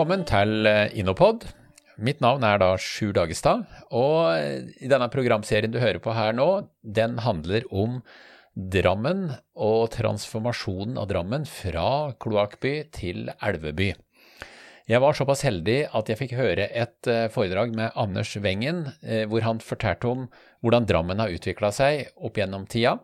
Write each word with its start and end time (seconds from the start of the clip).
Velkommen 0.00 0.22
til 0.24 0.64
eh, 0.64 0.94
Innopod. 0.96 1.42
Mitt 2.00 2.22
navn 2.24 2.40
er 2.48 2.56
da 2.56 2.70
Sjur 2.80 3.10
Dagestad, 3.12 3.66
og 3.92 4.30
eh, 4.32 4.70
i 4.80 4.88
denne 4.88 5.10
programserien 5.12 5.68
du 5.68 5.76
hører 5.76 6.00
på 6.00 6.14
her 6.16 6.32
nå, 6.32 6.46
den 6.80 7.18
handler 7.20 7.66
om 7.68 7.98
Drammen 8.56 9.26
og 9.60 9.90
transformasjonen 9.92 10.96
av 10.96 11.10
Drammen 11.10 11.44
fra 11.44 12.14
kloakkby 12.16 12.72
til 12.96 13.28
elveby. 13.44 13.90
Jeg 14.88 15.04
var 15.04 15.20
såpass 15.20 15.44
heldig 15.44 15.82
at 15.92 16.08
jeg 16.08 16.22
fikk 16.22 16.32
høre 16.40 16.70
et 16.72 17.12
eh, 17.12 17.28
foredrag 17.36 17.76
med 17.76 17.92
Anders 17.92 18.32
Wengen, 18.40 18.86
hvor 19.28 19.44
han 19.44 19.60
fortalte 19.60 20.08
om 20.08 20.26
hvordan 20.64 20.88
Drammen 20.88 21.20
har 21.20 21.36
utvikla 21.36 21.74
seg 21.76 22.08
opp 22.16 22.40
gjennom 22.40 22.64
tida. 22.72 22.96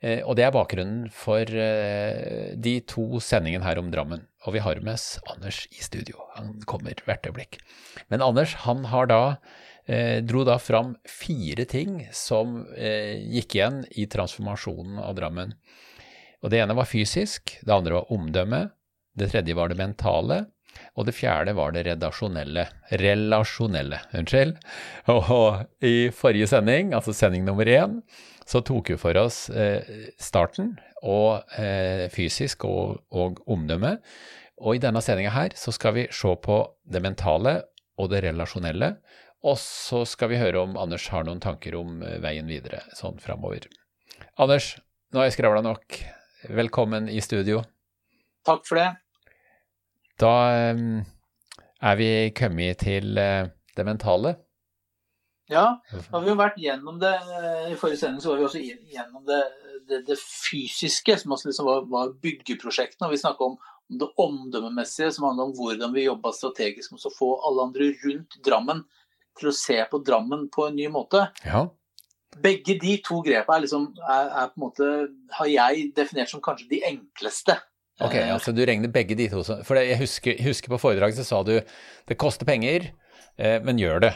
Og 0.00 0.32
det 0.38 0.46
er 0.46 0.52
bakgrunnen 0.54 1.10
for 1.12 1.44
de 1.44 2.70
to 2.88 3.20
sendingene 3.20 3.66
her 3.66 3.76
om 3.82 3.90
Drammen. 3.92 4.22
Og 4.46 4.54
vi 4.56 4.62
har 4.64 4.80
med 4.80 4.94
oss 4.96 5.18
Anders 5.28 5.66
i 5.74 5.82
studio. 5.84 6.16
Han 6.36 6.54
kommer 6.68 6.96
hvert 7.04 7.26
øyeblikk. 7.28 7.58
Men 8.08 8.24
Anders 8.24 8.54
han 8.64 8.86
da, 9.08 9.36
eh, 9.86 10.22
dro 10.24 10.44
da 10.44 10.56
fram 10.58 10.96
fire 11.04 11.66
ting 11.68 12.06
som 12.12 12.66
eh, 12.76 13.20
gikk 13.20 13.56
igjen 13.56 13.84
i 13.90 14.06
transformasjonen 14.06 14.98
av 14.98 15.14
Drammen. 15.18 15.52
Og 16.42 16.50
Det 16.50 16.62
ene 16.62 16.74
var 16.74 16.88
fysisk, 16.88 17.58
det 17.60 17.72
andre 17.72 18.00
var 18.00 18.12
omdømme, 18.12 18.70
det 19.14 19.30
tredje 19.30 19.54
var 19.54 19.68
det 19.68 19.76
mentale, 19.76 20.46
og 20.96 21.04
det 21.04 21.12
fjerde 21.12 21.52
var 21.52 21.74
det 21.74 21.84
relasjonelle. 21.84 22.64
Relasjonelle, 22.96 23.98
unnskyld. 24.16 24.56
Og 25.12 25.66
i 25.84 26.08
forrige 26.14 26.46
sending, 26.46 26.94
altså 26.94 27.12
sending 27.12 27.44
nummer 27.44 27.66
én, 27.66 28.00
så 28.50 28.60
tok 28.66 28.90
hun 28.90 28.98
for 28.98 29.18
oss 29.20 29.44
eh, 29.54 30.10
starten 30.18 30.72
og 31.06 31.46
eh, 31.60 32.08
fysisk 32.10 32.66
og, 32.66 33.04
og 33.14 33.38
omdømme. 33.50 33.94
Og 34.60 34.76
i 34.76 34.82
denne 34.82 35.00
sendinga 35.04 35.32
her 35.32 35.54
så 35.56 35.72
skal 35.72 35.94
vi 35.96 36.06
se 36.12 36.32
på 36.42 36.56
det 36.82 37.02
mentale 37.04 37.60
og 38.00 38.10
det 38.12 38.24
relasjonelle. 38.26 38.96
Og 39.46 39.56
så 39.62 40.02
skal 40.08 40.32
vi 40.32 40.40
høre 40.40 40.64
om 40.64 40.74
Anders 40.80 41.06
har 41.12 41.24
noen 41.28 41.40
tanker 41.40 41.78
om 41.78 42.02
eh, 42.02 42.18
veien 42.22 42.50
videre 42.50 42.82
sånn 42.98 43.22
framover. 43.22 43.70
Anders, 44.40 44.74
nå 45.14 45.22
har 45.22 45.30
jeg 45.30 45.38
skravla 45.38 45.62
nok. 45.64 46.02
Velkommen 46.50 47.06
i 47.12 47.22
studio. 47.22 47.62
Takk 48.48 48.66
for 48.66 48.80
det. 48.80 48.90
Da 50.20 50.34
er 50.60 51.96
vi 52.00 52.12
kommet 52.36 52.82
til 52.82 53.14
det 53.16 53.84
mentale. 53.86 54.34
Ja, 55.50 55.64
da 55.90 56.02
har 56.12 56.22
vi 56.24 56.30
jo 56.30 56.38
vært 56.38 56.60
gjennom 56.62 57.00
det. 57.02 57.12
I 57.70 57.76
forrige 57.78 58.00
sending 58.00 58.22
så 58.22 58.32
var 58.32 58.40
vi 58.40 58.46
også 58.46 58.62
gjennom 58.62 59.24
det, 59.26 59.40
det, 59.90 60.04
det 60.06 60.16
fysiske, 60.20 61.16
som 61.18 61.34
liksom 61.34 61.66
var, 61.66 61.84
var 61.90 62.14
byggeprosjektene. 62.22 63.08
Og 63.08 63.16
vi 63.16 63.22
snakka 63.22 63.50
om, 63.50 63.58
det 63.90 64.06
omdømmemessige, 64.22 65.10
som 65.12 65.26
handler 65.26 65.48
om 65.48 65.52
hvordan 65.58 65.94
vi 65.94 66.06
jobba 66.06 66.30
strategisk 66.34 66.92
med 66.94 67.06
å 67.08 67.10
få 67.10 67.30
alle 67.48 67.66
andre 67.66 67.88
rundt 68.04 68.36
Drammen 68.46 68.84
til 69.38 69.50
å 69.50 69.56
se 69.56 69.78
på 69.90 69.98
Drammen 70.06 70.46
på 70.54 70.68
en 70.68 70.76
ny 70.78 70.86
måte. 70.92 71.24
Ja. 71.42 71.64
Begge 72.38 72.76
de 72.78 72.94
to 73.02 73.18
grepene 73.26 73.56
er, 73.56 73.64
liksom, 73.64 73.88
er, 74.06 74.30
er 74.44 74.54
måte, 74.60 74.86
har 75.34 75.50
jeg 75.50 75.90
definert 75.96 76.30
som 76.30 76.42
kanskje 76.44 76.68
de 76.70 76.84
enkleste. 76.86 77.58
Ok, 78.00 78.14
eh, 78.14 78.30
altså 78.32 78.54
Du 78.56 78.62
regner 78.64 78.92
begge 78.92 79.16
de 79.18 79.26
to 79.28 79.42
For 79.66 79.76
jeg 79.76 79.98
husker, 80.00 80.38
husker 80.46 80.72
på 80.72 80.80
foredraget 80.80 81.18
så 81.20 81.26
sa 81.26 81.42
du 81.44 81.56
det 81.58 82.18
koster 82.20 82.48
penger, 82.48 82.92
eh, 83.36 83.58
men 83.66 83.80
gjør 83.80 84.06
det. 84.06 84.14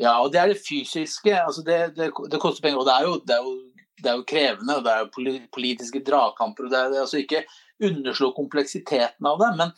Ja, 0.00 0.16
og 0.22 0.32
det 0.32 0.40
er 0.40 0.52
det 0.52 0.62
fysiske. 0.64 1.34
altså 1.36 1.64
Det, 1.66 1.78
det, 1.96 2.10
det 2.32 2.40
koster 2.40 2.64
penger. 2.64 2.80
Og 2.82 2.88
det 2.88 2.94
er, 2.96 3.08
jo, 3.08 3.16
det 3.26 3.36
er, 3.36 3.46
jo, 3.46 3.88
det 4.00 4.12
er 4.12 4.20
jo 4.20 4.28
krevende, 4.32 4.76
og 4.76 4.86
det 4.86 4.94
er 4.94 5.04
jo 5.04 5.48
politiske 5.52 6.04
dragkamper. 6.06 6.68
og 6.68 6.72
det 6.72 6.78
er, 6.80 7.00
altså 7.02 7.20
ikke 7.20 7.44
underslå 7.84 8.32
kompleksiteten 8.36 9.28
av 9.28 9.42
det. 9.42 9.50
Men, 9.60 9.74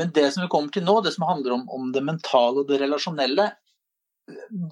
men, 0.00 0.12
det 0.16 0.28
som 0.34 0.44
vi 0.44 0.50
kommer 0.52 0.74
til 0.74 0.84
nå, 0.84 1.00
det 1.04 1.14
som 1.16 1.28
handler 1.28 1.56
om, 1.56 1.64
om, 1.72 1.88
det 1.92 2.04
mentale 2.04 2.64
og 2.64 2.68
det 2.68 2.82
relasjonelle, 2.84 3.50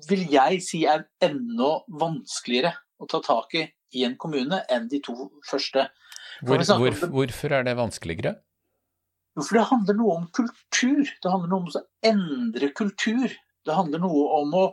vil 0.09 0.26
jeg 0.28 0.60
si 0.60 0.82
er 0.84 1.06
enda 1.25 1.78
vanskeligere 1.88 2.75
å 3.00 3.09
ta 3.09 3.22
tak 3.25 3.54
i 3.56 3.65
i 3.94 4.04
en 4.06 4.16
kommune 4.20 4.62
enn 4.72 4.88
de 4.91 5.00
to 5.04 5.31
første. 5.47 5.88
Hvor, 6.44 6.60
hvor, 6.60 6.98
hvorfor 7.15 7.54
er 7.56 7.66
det 7.66 7.76
vanskeligere? 7.78 8.36
For 9.36 9.59
det 9.59 9.66
handler 9.70 9.98
noe 9.98 10.16
om 10.20 10.28
kultur. 10.36 11.04
Det 11.04 11.32
handler 11.32 11.53
noe 11.53 11.65
om 11.65 11.69
å 11.69 11.82
endre 12.09 12.70
kultur. 12.76 13.32
Det 13.66 13.75
handler 13.75 14.03
noe 14.03 14.27
om 14.41 14.54
å, 14.56 14.66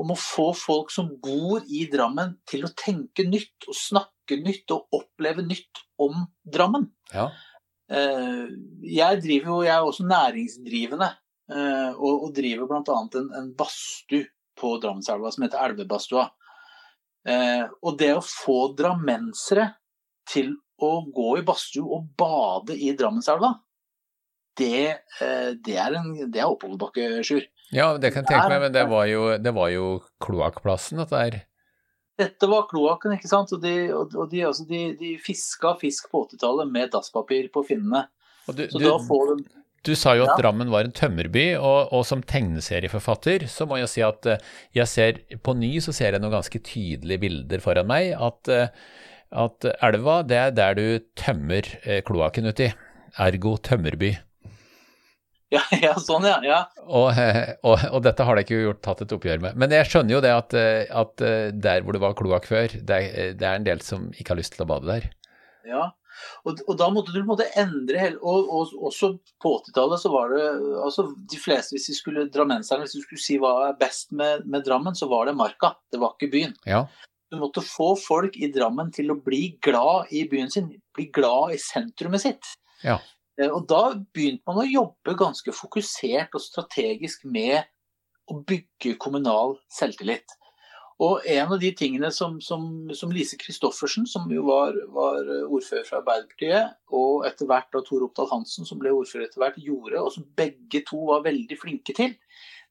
om 0.00 0.14
å 0.14 0.18
få 0.18 0.50
folk 0.56 0.92
som 0.94 1.10
bor 1.22 1.66
i 1.68 1.84
Drammen 1.92 2.38
til 2.48 2.64
å 2.66 2.72
tenke 2.76 3.26
nytt 3.28 3.68
og 3.68 3.76
snakke 3.76 4.40
nytt 4.40 4.72
og 4.74 4.98
oppleve 4.98 5.44
nytt 5.44 5.84
om 6.00 6.24
Drammen. 6.48 6.88
Ja. 7.12 7.28
Eh, 7.88 8.48
jeg 8.84 9.20
driver 9.24 9.52
jo, 9.52 9.58
jeg 9.64 9.74
er 9.74 9.86
også 9.86 10.04
næringsdrivende 10.08 11.08
eh, 11.08 11.92
og, 11.94 12.26
og 12.26 12.34
driver 12.36 12.68
bl.a. 12.68 12.98
En, 13.20 13.30
en 13.40 13.52
badstue 13.56 14.28
på 14.58 14.74
Drammenselva 14.82 15.32
som 15.32 15.46
heter 15.46 15.62
Elvebadstua. 15.64 16.26
Eh, 17.28 17.64
og 17.82 17.96
det 18.00 18.12
å 18.16 18.24
få 18.24 18.74
drammensere 18.78 19.70
til 20.28 20.52
å 20.84 20.92
gå 21.14 21.38
i 21.38 21.46
badstue 21.46 21.88
og 21.96 22.12
bade 22.18 22.76
i 22.76 22.92
Drammenselva, 22.96 23.56
det, 24.58 25.06
det 25.62 25.74
er, 25.78 25.94
en, 25.94 26.08
det 26.34 26.40
er 26.42 26.50
oppoverbakke, 26.50 27.20
Sjur. 27.26 27.44
Ja, 27.74 27.92
det 28.00 28.14
kan 28.14 28.24
jeg 28.24 28.32
tenke 28.32 28.48
meg, 28.48 28.62
men 28.64 28.74
det 28.74 28.86
var 28.88 29.04
jo, 29.10 29.28
det 29.36 29.52
jo 29.74 29.86
kloakkplassen, 30.24 31.02
dette 31.02 31.20
her. 31.20 31.38
Dette 32.18 32.48
var 32.50 32.66
kloakken, 32.70 33.14
ikke 33.14 33.30
sant. 33.30 33.52
Og 33.54 33.62
de, 33.62 33.74
og 33.94 34.24
de, 34.32 34.42
altså 34.48 34.64
de, 34.68 34.88
de 34.98 35.14
fiska 35.22 35.76
fisk 35.78 36.08
på 36.10 36.24
80-tallet 36.26 36.70
med 36.72 36.90
dasspapir 36.94 37.50
på 37.54 37.62
finnene. 37.68 38.06
Du, 38.48 38.64
så 38.64 38.80
du, 38.80 38.86
da 38.88 38.96
får 39.04 39.34
de 39.34 39.58
du 39.86 39.94
sa 39.96 40.14
jo 40.18 40.24
at 40.26 40.34
ja. 40.34 40.38
Drammen 40.42 40.72
var 40.72 40.86
en 40.86 40.94
tømmerby, 40.94 41.52
og, 41.56 41.92
og, 41.94 42.02
som 42.08 42.22
tegneserieforfatter 42.26 43.46
så 43.50 43.66
må 43.68 43.78
jeg 43.80 43.90
si 43.92 44.02
at 44.04 44.26
eh, 44.28 44.42
jeg 44.76 44.90
ser 44.90 45.20
på 45.44 45.54
ny 45.56 45.70
så 45.84 45.94
ser 45.96 46.16
jeg 46.16 46.22
noen 46.22 46.34
ganske 46.34 46.60
tydelige 46.66 47.22
bilder 47.22 47.62
foran 47.64 47.88
meg. 47.88 48.10
At, 48.18 48.50
eh, 48.52 48.72
at 49.38 49.68
elva, 49.86 50.20
det 50.26 50.40
er 50.42 50.56
der 50.56 50.78
du 50.78 50.86
tømmer 51.18 51.70
eh, 51.84 52.02
kloakken 52.06 52.50
uti. 52.50 52.72
Ergo 53.22 53.54
tømmerby. 53.64 54.12
Ja, 55.54 55.62
ja, 55.86 55.94
sånn 56.02 56.26
ja. 56.28 56.38
ja. 56.44 56.58
Og, 56.84 57.12
og, 57.68 57.84
og, 57.90 58.00
dette 58.04 58.26
har 58.26 58.36
de 58.36 58.46
ikke 58.46 58.62
gjort, 58.66 58.82
tatt 58.84 59.04
et 59.04 59.14
oppgjør 59.16 59.44
med. 59.46 59.60
Men 59.60 59.72
jeg 59.72 59.88
skjønner 59.90 60.18
jo 60.18 60.24
det 60.24 60.34
at, 60.34 60.58
at 61.02 61.28
der 61.68 61.84
hvor 61.84 61.96
det 61.96 62.02
var 62.04 62.18
kloakk 62.18 62.50
før, 62.50 62.74
det 62.74 62.98
er, 62.98 63.32
det 63.38 63.46
er, 63.46 63.54
en 63.56 63.68
del 63.68 63.84
som 63.84 64.10
ikke 64.14 64.34
har 64.34 64.42
lyst 64.42 64.56
til 64.56 64.66
å 64.66 64.70
bade 64.74 64.90
der. 64.90 65.08
Ja, 65.68 65.88
og, 66.46 66.62
og 66.66 66.76
da 66.80 66.88
måtte 66.92 67.14
du 67.14 67.20
måtte 67.26 67.46
endre 67.58 68.00
hele 68.00 68.18
og, 68.22 68.48
og, 68.50 68.72
også 68.90 69.12
på 69.42 69.52
80-tallet 69.60 70.02
så 70.02 70.12
var 70.12 70.32
det 70.34 70.46
altså 70.84 71.08
de 71.30 71.40
fleste, 71.40 71.76
Hvis 71.76 71.88
de 71.90 71.96
skulle 71.98 72.26
drammenserne, 72.32 72.86
hvis 72.86 72.96
du 72.96 73.04
skulle 73.04 73.22
si 73.22 73.38
hva 73.42 73.52
er 73.68 73.78
best 73.80 74.12
med, 74.16 74.46
med, 74.46 74.64
Drammen, 74.66 74.96
så 74.98 75.08
var 75.10 75.28
det 75.28 75.36
Marka. 75.38 75.74
Det 75.92 76.00
var 76.02 76.16
ikke 76.16 76.32
byen. 76.32 76.56
Ja. 76.68 76.84
Du 77.30 77.38
måtte 77.42 77.64
få 77.64 77.92
folk 78.00 78.36
i 78.40 78.50
Drammen 78.52 78.90
til 78.94 79.12
å 79.12 79.18
bli 79.22 79.58
glad 79.64 80.12
i 80.14 80.24
byen 80.30 80.50
sin, 80.52 80.72
bli 80.96 81.08
glad 81.14 81.54
i 81.54 81.60
sentrumet 81.62 82.24
sitt. 82.24 82.54
Ja. 82.82 82.98
Eh, 83.38 83.48
og 83.48 83.68
da 83.70 83.82
begynte 84.14 84.44
man 84.48 84.62
å 84.62 84.68
jobbe 84.68 85.16
ganske 85.18 85.54
fokusert 85.54 86.34
og 86.34 86.44
strategisk 86.44 87.24
med 87.28 87.62
å 88.28 88.40
bygge 88.44 88.98
kommunal 89.00 89.56
selvtillit. 89.72 90.34
Og 90.98 91.22
en 91.30 91.52
av 91.54 91.60
de 91.62 91.70
tingene 91.78 92.10
som, 92.10 92.40
som, 92.42 92.64
som 92.98 93.12
Lise 93.14 93.38
Christoffersen, 93.38 94.06
som 94.10 94.26
jo 94.34 94.42
var, 94.48 94.74
var, 94.90 95.20
ordfører 95.46 95.86
fra 95.86 96.00
Arbeiderpartiet, 96.00 96.74
og 96.90 97.22
etter 97.28 97.46
hvert 97.46 97.70
da 97.74 97.84
Tor 97.86 98.02
Oppdal 98.08 98.30
Hansen, 98.32 98.66
som 98.66 98.80
ble 98.82 98.90
ordfører 98.96 99.28
etter 99.28 99.44
hvert, 99.44 99.60
gjorde, 99.62 100.02
og 100.02 100.10
som 100.16 100.26
begge 100.38 100.82
to 100.88 101.04
var 101.12 101.22
veldig 101.28 101.60
flinke 101.60 101.94
til, 101.94 102.16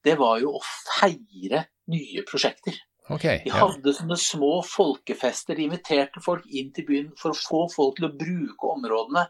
det 0.03 0.17
var 0.19 0.41
jo 0.44 0.57
å 0.59 0.63
feire 1.00 1.63
nye 1.94 2.25
prosjekter. 2.27 2.75
Okay, 3.07 3.39
de 3.45 3.53
hadde 3.56 3.94
sånne 3.95 4.18
små 4.19 4.57
folkefester. 4.68 5.56
De 5.56 5.63
inviterte 5.63 6.19
folk 6.24 6.44
inn 6.51 6.74
til 6.75 6.83
byen 6.89 7.13
for 7.15 7.31
å 7.31 7.39
få 7.39 7.62
folk 7.71 7.95
til 7.95 8.09
å 8.09 8.15
bruke 8.19 8.74
områdene 8.75 9.24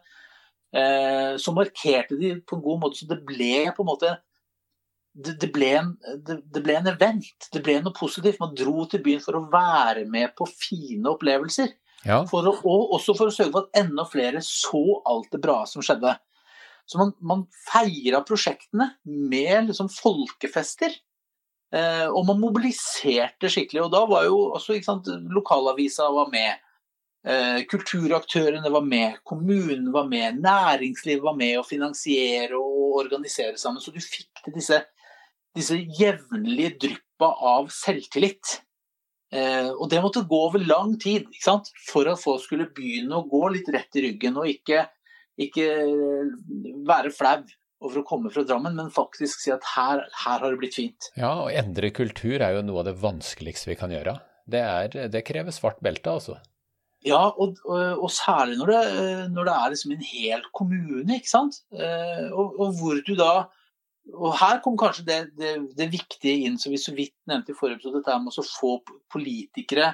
så 0.67 1.51
markerte 1.55 2.17
de 2.19 2.33
på 2.43 2.57
en 2.57 2.61
god 2.61 2.81
måte, 2.81 2.99
så 2.99 3.05
det 3.07 3.21
ble 3.25 3.69
på 3.73 3.85
en 3.85 3.87
måte 3.87 4.09
det, 5.17 5.49
ble 5.53 5.69
en, 5.79 5.93
det, 6.27 6.61
ble 6.61 6.75
en, 6.77 6.89
event. 6.91 7.47
Det 7.53 7.61
ble 7.65 7.79
noe 7.81 7.95
positivt. 7.95 8.39
Man 8.41 8.55
dro 8.57 8.85
til 8.89 9.01
byen 9.05 9.23
for 9.23 9.37
å 9.37 9.47
være 9.49 10.05
med 10.09 10.35
på 10.37 10.45
fine 10.51 11.09
opplevelser. 11.09 11.73
Ja. 12.05 12.21
For 12.29 12.45
å, 12.45 12.53
og 12.61 12.93
også 12.99 13.15
for 13.17 13.31
å 13.31 13.33
sørge 13.33 13.55
for 13.55 13.65
at 13.65 13.81
enda 13.81 14.05
flere 14.07 14.43
så 14.45 14.83
alt 15.09 15.31
det 15.33 15.41
bra 15.43 15.63
som 15.69 15.85
skjedde. 15.85 16.13
Så 16.87 17.01
man, 17.01 17.11
man 17.19 17.43
feira 17.67 18.21
prosjektene 18.25 18.91
med 19.03 19.71
liksom 19.71 19.89
folkefester. 19.91 20.93
Eh, 21.75 22.05
og 22.07 22.21
man 22.29 22.39
mobiliserte 22.39 23.49
skikkelig. 23.51 23.87
Og 23.87 23.91
da 23.95 24.05
var 24.07 24.29
jo 24.29 24.39
også 24.55 24.77
sant, 24.85 25.09
lokalavisa 25.33 26.07
var 26.13 26.31
med. 26.31 26.63
Eh, 27.27 27.63
kulturaktørene 27.67 28.69
var 28.71 28.85
med, 28.87 29.17
kommunen 29.27 29.89
var 29.91 30.05
med, 30.07 30.37
næringslivet 30.39 31.25
var 31.25 31.35
med 31.35 31.57
å 31.59 31.65
finansiere 31.67 32.55
og 32.55 33.01
organisere 33.01 33.59
sammen. 33.59 33.83
Så 33.83 33.91
du 33.91 33.99
fikk 33.99 34.45
til 34.45 34.55
disse, 34.55 34.79
disse 35.57 35.75
jevnlige 35.99 36.77
dryppa 36.85 37.33
av 37.51 37.67
selvtillit. 37.75 38.61
Eh, 39.35 39.67
og 39.73 39.89
det 39.91 39.99
måtte 40.05 40.23
gå 40.23 40.39
over 40.47 40.63
lang 40.63 40.95
tid 41.03 41.27
for 41.89 42.07
at 42.07 42.21
folk 42.21 42.45
skulle 42.45 42.69
begynne 42.71 43.19
å 43.19 43.27
gå 43.27 43.43
litt 43.57 43.67
rett 43.75 43.99
i 43.99 44.07
ryggen 44.07 44.39
og 44.39 44.47
ikke, 44.47 44.85
ikke 45.49 45.69
være 46.87 47.11
flau. 47.11 47.41
over 47.77 47.99
å 47.99 48.07
komme 48.09 48.31
fra 48.33 48.41
Drammen, 48.41 48.73
men 48.73 48.87
faktisk 48.89 49.43
si 49.43 49.51
at 49.53 49.61
her, 49.75 49.99
her 50.23 50.39
har 50.41 50.49
det 50.49 50.57
blitt 50.57 50.73
fint. 50.79 51.11
Ja, 51.13 51.43
å 51.43 51.51
endre 51.53 51.91
kultur 51.93 52.41
er 52.41 52.55
jo 52.55 52.63
noe 52.65 52.81
av 52.81 52.87
det 52.87 52.95
vanskeligste 53.03 53.69
vi 53.69 53.75
kan 53.77 53.93
gjøre. 53.93 54.15
Det, 54.49 54.63
er, 54.63 54.95
det 55.13 55.21
krever 55.27 55.53
svart 55.53 55.77
belte, 55.85 56.09
altså. 56.09 56.39
Ja, 57.07 57.21
og, 57.31 57.59
og, 57.65 58.03
og 58.03 58.11
særlig 58.11 58.57
når 58.59 58.73
det, 58.73 58.81
når 59.33 59.47
det 59.47 59.53
er 59.55 59.73
liksom 59.73 59.93
en 59.95 60.07
hel 60.09 60.43
kommune, 60.55 61.07
ikke 61.15 61.31
sant. 61.31 61.61
Eh, 61.71 62.27
og, 62.31 62.57
og 62.59 62.75
hvor 62.79 62.99
du 63.07 63.13
da 63.19 63.31
og 64.15 64.35
her 64.39 64.61
kom 64.63 64.77
kanskje 64.79 65.05
det, 65.07 65.17
det, 65.39 65.53
det, 65.75 65.89
viktige 65.91 66.47
inn, 66.47 66.57
som 66.61 66.71
vi 66.71 66.79
så 66.79 66.93
vidt 66.95 67.15
nevnte 67.29 67.51
i 67.51 67.57
forrige 67.57 67.81
episode, 67.81 67.99
dette 67.99 68.19
med 68.23 68.39
å 68.39 68.45
få 68.47 68.71
politikere 69.11 69.89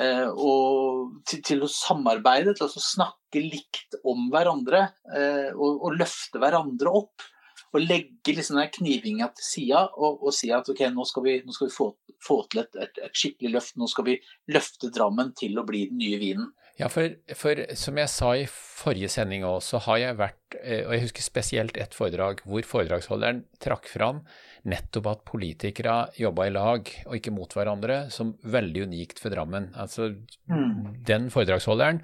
eh, 0.00 0.28
og, 0.30 1.18
til, 1.28 1.42
til, 1.44 1.64
å 1.66 1.70
samarbeide, 1.70 2.56
til 2.56 2.68
å 2.68 2.84
snakke 2.86 3.42
likt 3.42 3.98
om 4.08 4.30
hverandre 4.32 4.86
eh, 5.12 5.50
og, 5.52 5.82
og, 5.82 5.98
løfte 6.00 6.40
hverandre 6.42 6.94
opp. 7.02 7.26
Og 7.76 7.82
legge 7.84 8.32
liksom 8.32 8.58
knivinga 8.72 9.28
til 9.36 9.44
sida 9.44 9.82
og, 9.92 10.22
og, 10.22 10.30
si 10.32 10.48
at 10.54 10.68
ok, 10.72 10.86
nå 10.94 11.04
skal 11.08 11.26
vi, 11.26 11.34
nå 11.44 11.52
skal 11.52 11.68
vi 11.68 11.74
få, 11.74 11.90
få, 12.24 12.38
til 12.48 12.62
et, 12.62 12.78
et, 12.80 13.00
et, 13.04 13.16
skikkelig 13.16 13.52
løft. 13.52 13.74
Nå 13.76 13.88
skal 13.92 14.06
vi 14.08 14.14
løfte 14.54 14.88
Drammen 14.94 15.34
til 15.36 15.58
å 15.60 15.66
bli 15.68 15.84
den 15.90 16.00
nye 16.00 16.20
vinen. 16.22 16.48
Ja, 16.76 16.90
for, 16.92 17.08
for, 17.32 17.60
som 17.78 17.96
jeg 17.96 18.12
sa 18.12 18.34
i 18.36 18.42
forrige 18.50 19.08
sending 19.08 19.46
òg, 19.48 19.62
så 19.64 19.78
har 19.86 19.96
jeg 20.02 20.16
vært, 20.18 20.56
eh, 20.60 20.82
og 20.84 20.92
jeg 20.92 21.06
husker 21.06 21.24
spesielt 21.24 21.76
et 21.80 21.94
foredrag 21.96 22.42
hvor 22.44 22.66
foredragsholderen 22.68 23.46
trakk 23.64 23.88
fram 23.88 24.20
nettopp 24.68 25.06
at 25.08 25.22
politikere 25.24 25.94
jobba 26.18 26.48
i 26.48 26.52
lag 26.52 26.90
og 27.06 27.14
ikke 27.16 27.32
mot 27.32 27.54
hverandre, 27.56 28.10
som 28.12 28.34
veldig 28.44 28.82
unikt 28.90 29.22
for 29.22 29.32
Drammen. 29.32 29.70
Altså, 29.78 30.10
mm. 30.52 30.98
Den 31.08 31.30
foredragsholderen 31.32 32.02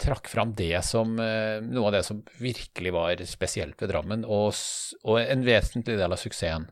trakk 0.00 0.30
fram 0.32 0.54
det 0.56 0.78
som 0.88 1.18
eh, 1.20 1.58
noe 1.60 1.90
av 1.90 1.98
det 1.98 2.04
som 2.06 2.22
virkelig 2.40 2.94
var 2.96 3.20
spesielt 3.28 3.76
ved 3.82 3.92
Drammen, 3.92 4.24
og, 4.24 4.54
og 5.04 5.18
en 5.20 5.44
vesentlig 5.44 5.98
del 6.00 6.16
av 6.16 6.22
suksessen. 6.22 6.64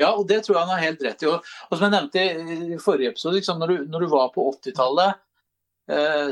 Ja, 0.00 0.14
og 0.14 0.24
det 0.30 0.40
tror 0.46 0.56
jeg 0.56 0.64
han 0.64 0.72
har 0.72 0.86
helt 0.86 1.04
rett 1.04 1.20
i. 1.26 1.28
Og, 1.28 1.52
og 1.68 1.76
som 1.76 1.84
jeg 1.84 1.94
nevnte 1.98 2.72
i 2.72 2.80
forrige 2.80 3.12
episode, 3.12 3.36
liksom, 3.36 3.60
når, 3.60 3.74
du, 3.74 3.92
når, 3.92 4.06
du, 4.06 4.10
var 4.14 4.32
på 4.32 4.46
80-tallet 4.54 5.20
Eh, 5.20 5.31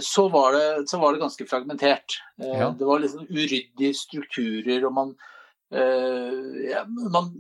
så 0.00 0.28
var, 0.28 0.52
det, 0.52 0.88
så 0.88 0.98
var 0.98 1.12
det 1.12 1.18
ganske 1.18 1.46
fragmentert. 1.46 2.22
Eh, 2.42 2.58
ja. 2.58 2.74
Det 2.78 2.86
var 2.86 3.00
liksom 3.02 3.26
uryddige 3.28 3.94
strukturer, 3.94 4.84
og 4.86 4.92
man, 4.94 5.14
eh, 5.74 6.68
ja, 6.70 6.84
man 6.86 7.32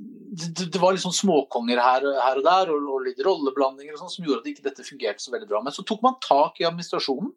det, 0.58 0.78
var 0.78 0.92
liksom 0.96 1.14
småkonger 1.14 1.78
her, 1.78 2.06
her 2.22 2.40
og 2.40 2.46
der, 2.46 2.72
og, 2.72 2.88
og, 2.94 3.04
litt 3.06 3.22
rolleblandinger 3.24 3.94
og 3.94 4.02
sånn, 4.02 4.14
som 4.14 4.26
gjorde 4.26 4.42
at 4.42 4.50
ikke 4.52 4.66
dette 4.66 4.86
fungerte 4.86 5.22
så 5.22 5.34
veldig 5.34 5.48
bra. 5.50 5.62
Men 5.62 5.76
så 5.76 5.86
tok 5.86 6.02
man 6.06 6.18
tak 6.24 6.60
i 6.60 6.66
administrasjonen. 6.66 7.30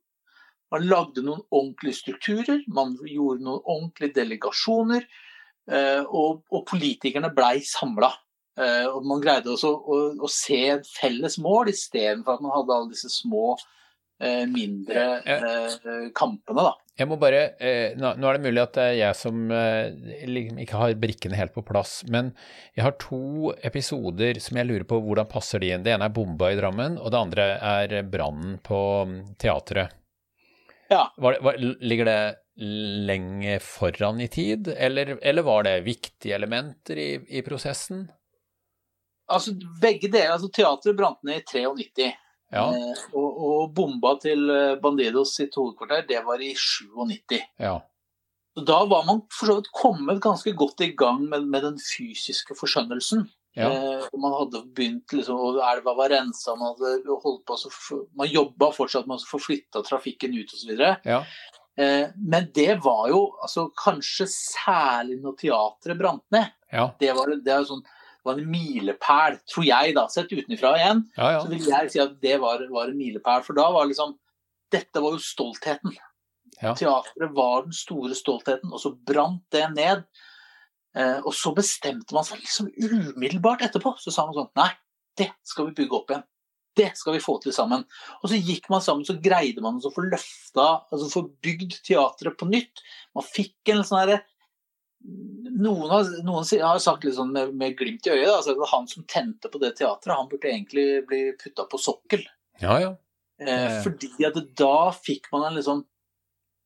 Man 0.73 0.87
lagde 0.89 1.21
noen 1.21 1.43
ordentlige 1.53 1.99
strukturer, 1.99 2.63
man 2.73 2.95
gjorde 3.05 3.45
noen 3.45 3.61
ordentlige 3.61 4.15
delegasjoner, 4.15 5.05
og, 6.09 6.41
og 6.49 6.63
politikerne 6.67 7.29
blei 7.31 7.59
samla. 7.63 8.09
Og 8.89 9.05
man 9.05 9.21
greide 9.21 9.53
også 9.53 9.69
å, 9.69 9.99
å, 10.17 10.29
se 10.33 10.57
et 10.73 10.89
felles 10.89 11.37
mål, 11.41 11.69
istedenfor 11.69 12.35
at 12.35 12.43
man 12.43 12.55
hadde 12.55 12.73
alle 12.73 12.89
disse 12.89 13.11
små 13.13 13.53
Eh, 13.53 13.61
mindre 14.49 15.03
eh, 15.25 16.09
kampene, 16.15 16.65
da. 16.65 16.73
Jeg 16.99 17.09
må 17.09 17.17
bare, 17.17 17.41
eh, 17.57 17.95
nå, 17.97 18.11
er 18.13 18.37
det 18.37 18.43
mulig 18.43 18.61
at 18.61 18.75
det 18.77 18.83
er 18.91 18.97
jeg 18.99 19.17
som 19.17 19.39
liksom 19.49 20.59
ikke 20.61 20.81
har 20.81 20.93
brikkene 21.01 21.39
helt 21.39 21.55
på 21.55 21.65
plass, 21.65 21.95
men 22.13 22.31
jeg 22.77 22.85
har 22.85 22.95
to 23.01 23.53
episoder 23.65 24.37
som 24.43 24.59
jeg 24.61 24.69
lurer 24.69 24.85
på 24.89 25.01
hvordan 25.01 25.29
passer 25.31 25.63
de 25.63 25.73
inn. 25.73 25.85
Det 25.85 25.95
ene 25.95 26.09
er 26.09 26.13
bomba 26.13 26.51
i 26.53 26.59
Drammen, 26.59 26.99
og 27.01 27.13
det 27.13 27.21
andre 27.23 27.49
er 27.57 27.97
brannen 28.05 28.59
på 28.63 28.79
mm, 29.09 29.19
teatret. 29.41 29.97
Ja. 30.93 31.07
Var, 31.17 31.39
var, 31.41 31.57
ligger 31.57 32.05
det 32.05 32.19
lenge 33.09 33.59
foran 33.59 34.21
i 34.21 34.27
tid, 34.27 34.67
eller, 34.77 35.17
eller 35.21 35.41
var 35.41 35.63
det 35.63 35.79
viktige 35.81 36.35
elementer 36.35 36.97
i, 36.97 37.09
i 37.27 37.41
prosessen? 37.41 38.05
Altså 39.31 39.55
begge 39.81 40.11
deler. 40.11 40.35
altså 40.35 40.51
Teatret 40.53 40.97
brant 40.97 41.23
ned 41.23 41.41
i 41.41 41.45
93. 41.47 42.11
Ja. 42.53 42.67
Eh, 42.69 43.05
og, 43.17 43.29
og, 43.47 43.61
bomba 43.75 44.13
til 44.21 44.45
eh, 44.53 44.75
Bandidos 44.81 45.35
sitt 45.39 45.55
hovedkvarter, 45.57 46.05
det 46.09 46.21
var 46.25 46.41
i 46.43 46.53
97. 46.53 47.39
Ja. 47.61 47.79
Da 48.53 48.83
var 48.85 49.07
man 49.07 49.23
for 49.33 49.49
så 49.49 49.55
vidt 49.57 49.71
kommet 49.73 50.21
ganske 50.21 50.53
godt 50.57 50.83
i 50.85 50.91
gang 50.97 51.23
med, 51.25 51.47
med 51.49 51.65
den 51.65 51.79
fysiske 51.81 52.53
forskjønnelsen. 52.59 53.25
Ja. 53.57 53.69
Eh, 53.69 54.05
man 54.17 54.33
hadde 54.33 54.63
begynt 54.73 55.13
liksom, 55.13 55.37
og 55.37 55.59
Elva 55.61 55.93
var 55.97 56.13
rensa, 56.13 56.55
man 56.57 56.73
hadde 56.73 57.17
holdt 57.25 57.43
på 57.45 57.57
Man 58.17 58.29
jobba 58.29 58.71
fortsatt 58.73 59.09
med 59.09 59.21
å 59.21 59.29
få 59.29 59.41
flytta 59.41 59.83
trafikken 59.85 60.37
ut 60.37 60.53
osv. 60.53 60.73
Ja. 60.77 61.19
Eh, 61.77 62.07
men 62.17 62.49
det 62.53 62.79
var 62.85 63.07
jo 63.09 63.23
altså, 63.41 63.67
kanskje 63.77 64.29
særlig 64.29 65.19
når 65.21 65.37
teatret 65.41 65.99
brant 65.99 66.25
ned. 66.33 66.49
Ja. 66.73 66.91
Det, 66.99 67.11
var, 67.17 67.33
det 67.45 67.53
er 67.53 67.65
sånn 67.69 67.85
var 68.23 68.39
en 68.39 68.49
milepæl, 68.49 69.37
tror 69.49 69.65
jeg, 69.67 69.93
da, 69.97 70.07
sett 70.11 70.31
utenfra 70.31 70.73
igjen. 70.79 71.03
Ja, 71.17 71.31
ja. 71.35 71.43
Så 71.43 71.51
vil 71.51 71.69
jeg 71.69 71.91
si 71.93 72.01
at 72.03 72.17
det 72.23 72.39
var, 72.43 72.63
var 72.71 72.91
en 72.91 72.99
milepæl. 72.99 73.43
For 73.45 73.57
da 73.57 73.69
var 73.75 73.89
liksom 73.89 74.17
Dette 74.73 75.01
var 75.03 75.13
jo 75.13 75.19
stoltheten. 75.21 75.91
Ja. 76.57 76.71
Teatret 76.73 77.33
var 77.35 77.67
den 77.67 77.75
store 77.77 78.15
stoltheten, 78.17 78.71
og 78.73 78.81
så 78.81 78.89
brant 79.05 79.43
det 79.53 79.67
ned. 79.75 80.01
Eh, 80.97 81.19
og 81.21 81.33
så 81.37 81.51
bestemte 81.53 82.15
man 82.15 82.25
seg 82.25 82.41
liksom 82.41 82.71
umiddelbart 82.73 83.61
etterpå. 83.67 83.93
Så 84.01 84.13
sa 84.13 84.25
man 84.25 84.37
sånn 84.37 84.49
Nei, 84.57 84.71
det 85.19 85.29
skal 85.45 85.69
vi 85.69 85.77
bygge 85.77 85.99
opp 85.99 86.13
igjen. 86.13 86.25
Det 86.73 86.89
skal 86.97 87.13
vi 87.13 87.21
få 87.21 87.37
til 87.41 87.53
sammen. 87.53 87.83
Og 88.21 88.31
så 88.31 88.39
gikk 88.39 88.65
man 88.73 88.81
sammen, 88.81 89.05
så 89.05 89.13
greide 89.21 89.61
man 89.61 89.77
å 89.77 89.93
få 89.93 90.07
løfta, 90.07 90.67
altså 90.89 91.09
få 91.11 91.27
bygd 91.45 91.77
teatret 91.85 92.37
på 92.39 92.49
nytt. 92.49 92.81
Man 93.13 93.27
fikk 93.27 93.73
en 93.73 93.83
sånn 93.85 94.01
herre 94.01 94.23
noen 95.03 95.89
har, 95.91 96.09
noen 96.25 96.45
har, 96.63 96.79
sagt 96.81 97.05
litt 97.05 97.17
sånn 97.17 97.33
med, 97.35 97.53
med 97.59 97.75
glimt 97.79 98.07
i 98.07 98.13
øyet 98.13 98.31
altså 98.31 98.55
at 98.55 98.71
han 98.71 98.87
som 98.89 99.05
tente 99.09 99.51
på 99.51 99.61
det 99.61 99.73
teatret, 99.79 100.15
han 100.15 100.29
burde 100.31 100.49
egentlig 100.49 101.03
bli 101.09 101.23
putta 101.39 101.65
på 101.69 101.79
sokkel. 101.81 102.23
Ja, 102.61 102.77
ja. 102.81 102.93
Eh, 103.43 103.79
fordi 103.83 104.11
at 104.27 104.37
da 104.57 104.91
fikk 104.95 105.29
man 105.33 105.47
en 105.49 105.57
liksom 105.57 105.83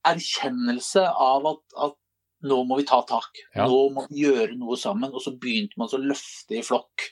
erkjennelse 0.07 1.03
av 1.09 1.47
at, 1.53 1.63
at, 1.87 1.97
nå 2.47 2.61
må 2.69 2.77
vi 2.77 2.85
ta 2.87 3.01
tak. 3.09 3.39
Ja. 3.55 3.65
Nå 3.65 3.87
må 3.95 4.05
vi 4.11 4.27
gjøre 4.27 4.53
noe 4.59 4.77
sammen. 4.77 5.09
Og 5.09 5.23
så 5.23 5.33
begynte 5.41 5.79
man 5.81 5.89
å 5.89 5.99
løfte 5.99 6.59
i 6.59 6.63
flokk. 6.63 7.07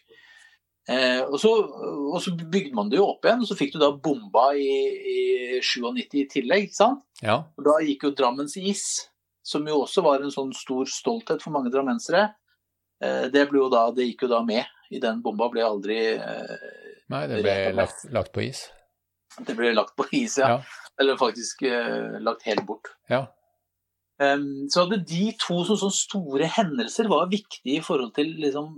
Eh, 0.86 1.24
og, 1.24 1.40
så, 1.42 1.50
og, 1.66 2.20
så, 2.22 2.36
bygde 2.38 2.78
man 2.78 2.92
det 2.92 3.00
jo 3.00 3.08
opp 3.10 3.26
igjen, 3.26 3.42
og 3.42 3.50
så 3.50 3.58
fikk 3.58 3.74
du 3.74 3.80
da 3.82 3.90
bomba 3.90 4.52
i, 4.54 4.70
i 5.16 5.18
97 5.66 6.20
i 6.22 6.28
tillegg. 6.30 6.68
ikke 6.68 6.78
sant? 6.78 7.02
Ja. 7.26 7.40
Og 7.58 7.66
da 7.66 7.80
gikk 7.82 8.06
jo 8.06 8.14
Drammens 8.14 8.54
is 8.62 8.86
som 9.46 9.68
jo 9.70 9.84
også 9.84 10.02
var 10.06 10.24
en 10.24 10.34
sånn 10.34 10.54
stor 10.58 10.90
stolthet 10.90 11.44
for 11.44 11.54
mange 11.54 11.72
drammensere. 11.74 12.32
Eh, 13.04 13.28
det, 13.34 13.46
jo 13.54 13.68
da, 13.70 13.88
det 13.94 14.10
gikk 14.10 14.26
jo 14.26 14.32
da 14.32 14.42
med 14.46 14.66
i 14.94 15.02
den 15.02 15.22
bomba, 15.22 15.50
ble 15.54 15.66
aldri 15.66 16.00
eh, 16.16 16.56
Nei, 17.12 17.26
det 17.30 17.44
ble 17.44 17.56
lagt, 17.78 18.08
lagt, 18.16 18.32
på 18.34 18.42
is? 18.48 18.64
Det 19.46 19.54
ble 19.58 19.76
lagt 19.76 19.94
på 20.00 20.08
is, 20.18 20.40
ja. 20.42 20.56
ja. 20.56 20.92
Eller 21.02 21.20
faktisk 21.20 21.62
uh, 21.68 22.16
lagt 22.24 22.46
helt 22.48 22.64
bort. 22.66 22.90
Ja. 23.12 23.28
Um, 24.16 24.70
så 24.72 24.86
hadde 24.86 25.02
de 25.10 25.26
to 25.42 25.58
som 25.68 25.76
sånne 25.76 25.96
store 25.98 26.48
hendelser 26.56 27.10
var 27.12 27.28
viktige 27.28 27.82
i 27.82 27.84
forhold 27.84 28.14
til, 28.16 28.30
liksom, 28.40 28.70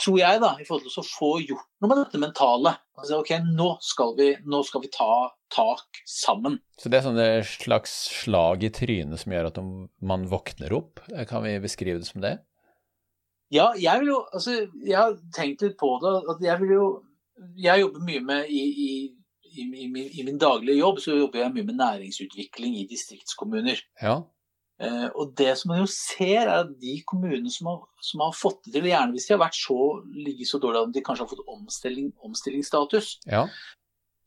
tror 0.00 0.18
jeg, 0.22 0.40
da, 0.40 0.54
i 0.56 0.64
forhold 0.64 0.86
til 0.86 1.02
å 1.02 1.04
få 1.04 1.30
gjort 1.42 1.66
noe 1.84 1.90
med 1.90 2.00
dette 2.00 2.20
mentale. 2.22 2.72
Altså, 2.96 3.18
ok, 3.20 3.34
nå 3.44 3.74
skal 3.84 4.14
vi, 4.16 4.30
nå 4.48 4.62
skal 4.64 4.84
vi 4.86 4.92
ta 4.94 5.10
tak 5.52 6.00
sammen. 6.08 6.56
Så 6.80 6.88
det 6.88 7.00
er 7.00 7.08
sånne 7.10 7.28
slags 7.50 7.92
slag 8.22 8.64
i 8.64 8.72
trynet 8.72 9.20
som 9.20 9.36
gjør 9.36 9.50
at 9.50 9.60
man 10.00 10.24
våkner 10.30 10.72
opp? 10.78 11.04
Kan 11.28 11.44
vi 11.44 11.58
beskrive 11.60 12.00
det 12.00 12.08
som 12.08 12.24
det? 12.24 12.38
Ja, 13.52 13.68
jeg 13.78 14.00
vil 14.00 14.08
jo 14.10 14.22
Altså, 14.34 14.56
jeg 14.82 14.96
har 14.98 15.12
tenkt 15.36 15.60
litt 15.62 15.76
på 15.78 15.92
det. 16.02 16.16
at 16.32 16.40
Jeg 16.42 16.58
vil 16.58 16.72
jo 16.72 16.86
Jeg 17.54 17.78
jobber 17.84 18.02
mye 18.02 18.22
med 18.26 18.48
i, 18.50 18.64
i 18.66 18.88
i, 19.56 19.64
min, 19.64 19.96
i, 19.96 20.22
min 20.24 20.38
daglige 20.38 20.78
jobb 20.78 20.98
så 21.00 21.14
jobber 21.16 21.40
jeg 21.40 21.52
mye 21.54 21.66
med 21.68 21.78
næringsutvikling 21.80 22.74
i 22.76 22.86
distriktskommuner. 22.90 23.80
Ja. 24.02 24.18
Eh, 24.76 25.06
og 25.16 25.32
det 25.40 25.54
som 25.56 25.70
man 25.72 25.80
jo 25.80 25.86
ser, 25.88 26.44
er 26.44 26.66
at 26.66 26.74
de 26.82 26.98
kommunene 27.08 27.48
som 27.52 27.70
har, 27.70 27.80
som 28.04 28.20
har 28.26 28.36
fått 28.36 28.60
det 28.66 28.74
til, 28.76 28.90
gjerne 28.90 29.16
hvis 29.16 29.28
de 29.28 29.32
har 29.32 29.40
vært 29.46 29.56
så, 29.56 29.78
ligget 30.12 30.50
så 30.50 30.60
dårlig 30.60 30.82
at 30.82 30.92
de 30.92 31.02
kanskje 31.06 31.24
har 31.24 31.32
fått 31.32 31.48
omstilling, 31.48 32.12
omstillingsstatus, 32.28 33.14
ja. 33.30 33.46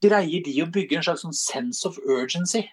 greier 0.01 0.43
de 0.45 0.55
å 0.65 0.69
bygge 0.73 0.97
en 0.97 1.05
slags 1.05 1.25
sånn 1.27 1.37
sense 1.37 1.85
of 1.85 2.01
urgency. 2.01 2.65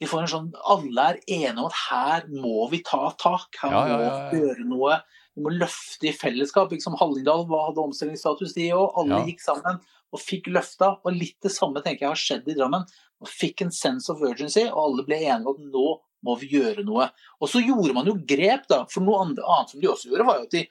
De 0.00 0.08
får 0.08 0.24
en 0.24 0.32
sånn, 0.32 0.50
Alle 0.72 1.06
er 1.10 1.20
enige 1.28 1.58
om 1.58 1.66
at 1.68 1.80
her 1.90 2.28
må 2.32 2.70
vi 2.72 2.80
ta 2.88 3.10
tak, 3.20 3.52
her 3.60 3.76
ja, 3.76 3.82
ja, 3.90 3.96
må 4.00 4.12
vi 4.32 4.44
gjøre 4.46 4.68
noe. 4.70 5.00
Vi 5.36 5.44
må 5.44 5.52
løfte 5.52 6.08
i 6.08 6.16
fellesskap. 6.16 6.72
Liksom 6.72 6.96
Hallingdal 6.96 7.44
hadde 7.52 7.84
omstillingsstatus, 7.84 8.56
de 8.56 8.70
òg. 8.72 8.96
Alle 9.02 9.20
gikk 9.28 9.44
sammen 9.44 9.76
og 10.10 10.22
fikk 10.24 10.48
løfta. 10.56 10.94
Og 11.04 11.12
litt 11.20 11.36
det 11.44 11.52
samme 11.52 11.84
tenker 11.84 12.06
jeg 12.06 12.14
har 12.14 12.22
skjedd 12.22 12.48
i 12.48 12.56
Drammen. 12.56 12.88
Og 13.20 13.28
fikk 13.28 13.66
en 13.66 13.74
sense 13.76 14.08
of 14.08 14.24
urgency, 14.24 14.64
og 14.70 14.80
alle 14.86 15.04
ble 15.04 15.20
enige 15.20 15.44
om 15.44 15.52
at 15.52 15.68
nå 15.68 15.86
må 16.26 16.36
vi 16.40 16.50
gjøre 16.54 16.84
noe. 16.86 17.08
Og 17.40 17.50
så 17.50 17.62
gjorde 17.64 17.94
man 17.96 18.08
jo 18.08 18.16
grep, 18.18 18.66
da. 18.70 18.84
For 18.90 19.04
noe 19.04 19.24
annet 19.24 19.72
som 19.72 19.80
de 19.80 19.90
også 19.90 20.10
gjorde, 20.10 20.26
var 20.28 20.40
jo 20.40 20.48
at 20.48 20.56
de, 20.56 20.64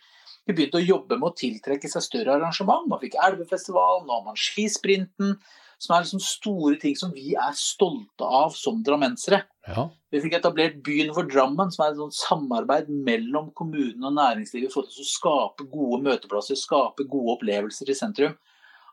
de 0.47 0.55
begynte 0.55 0.81
å 0.81 0.85
jobbe 0.85 1.17
med 1.19 1.31
å 1.31 1.37
tiltrekke 1.37 1.91
seg 1.91 2.05
større 2.05 2.35
arrangement. 2.37 2.87
Man 2.89 3.01
fikk 3.01 3.17
Elvefestivalen, 3.25 4.05
nå 4.07 4.19
har 4.19 4.27
man 4.27 4.39
skisprinten. 4.39 5.39
som 5.79 5.93
er 5.95 6.01
liksom 6.03 6.19
store 6.19 6.75
ting 6.75 6.95
som 6.99 7.11
vi 7.15 7.37
er 7.39 7.53
stolte 7.55 8.27
av 8.27 8.51
som 8.51 8.81
drammensere. 8.83 9.45
Ja. 9.63 9.85
Vi 10.11 10.19
fikk 10.19 10.35
etablert 10.35 10.81
Byen 10.83 11.13
for 11.15 11.23
Drammen, 11.29 11.71
som 11.71 11.85
er 11.85 11.93
et 11.93 12.01
sånt 12.01 12.17
samarbeid 12.17 12.89
mellom 12.91 13.47
kommunen 13.55 14.03
og 14.09 14.17
næringslivet 14.17 14.73
for 14.73 14.83
å 14.83 15.05
skape 15.07 15.69
gode 15.71 16.01
møteplasser, 16.03 16.59
skape 16.59 17.05
gode 17.07 17.37
opplevelser 17.37 17.93
i 17.93 17.95
sentrum. 17.95 18.35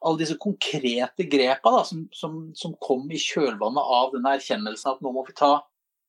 Alle 0.05 0.21
disse 0.21 0.37
konkrete 0.39 1.27
grepa 1.27 1.73
da, 1.73 1.83
som, 1.89 2.05
som, 2.15 2.37
som, 2.55 2.77
kom 2.83 3.09
i 3.11 3.19
kjølvannet 3.19 3.95
av 3.99 4.13
denne 4.13 4.37
erkjennelsen 4.37 4.93
at 4.93 5.03
nå 5.03 5.13
må 5.15 5.25
vi 5.27 5.35
ta 5.37 5.57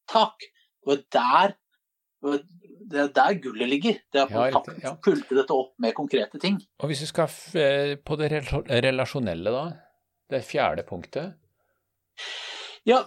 tak. 0.09 0.47
Det 0.83 0.87
var 0.93 1.01
der, 1.17 1.55
det 2.91 2.99
er 3.03 3.09
der 3.15 3.39
gullet 3.43 3.69
ligger. 3.69 3.97
Det 4.13 4.21
er 4.21 4.27
at 4.27 4.31
man 4.31 4.77
Ja, 4.81 4.89
ja. 4.89 4.93
fulgte 5.03 5.35
dette 5.37 5.53
opp 5.55 5.73
med 5.83 5.93
konkrete 5.97 6.39
ting. 6.39 6.59
Og 6.79 6.87
hvis 6.91 7.01
vi 7.03 7.09
skal 7.11 7.27
eh, 7.59 7.95
på 7.99 8.15
det 8.19 8.31
relasjonelle, 8.33 9.51
da? 9.51 9.65
Det 10.31 10.43
fjerde 10.43 10.83
punktet? 10.87 11.33
Ja, 12.87 13.01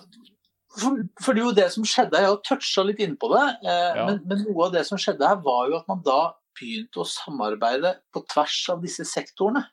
for, 0.78 1.00
for 1.20 1.34
det 1.34 1.42
er 1.42 1.46
jo 1.48 1.56
det 1.56 1.68
som 1.74 1.84
skjedde, 1.88 2.20
jeg 2.20 2.28
har 2.30 2.38
toucha 2.46 2.84
litt 2.86 3.00
innpå 3.02 3.30
det, 3.32 3.46
eh, 3.64 3.96
Ja. 3.98 4.04
men, 4.06 4.20
men 4.28 4.44
noe 4.46 4.68
av 4.68 4.76
det 4.76 4.84
som 4.88 5.00
skjedde 5.00 5.26
her 5.26 5.40
var 5.44 5.68
jo 5.72 5.80
at 5.80 5.88
man 5.90 6.02
da 6.06 6.20
begynte 6.60 7.00
å 7.02 7.08
samarbeide 7.08 7.94
på 8.12 8.22
tvers 8.30 8.58
av 8.74 8.82
disse 8.84 9.04
sektorene. 9.08 9.64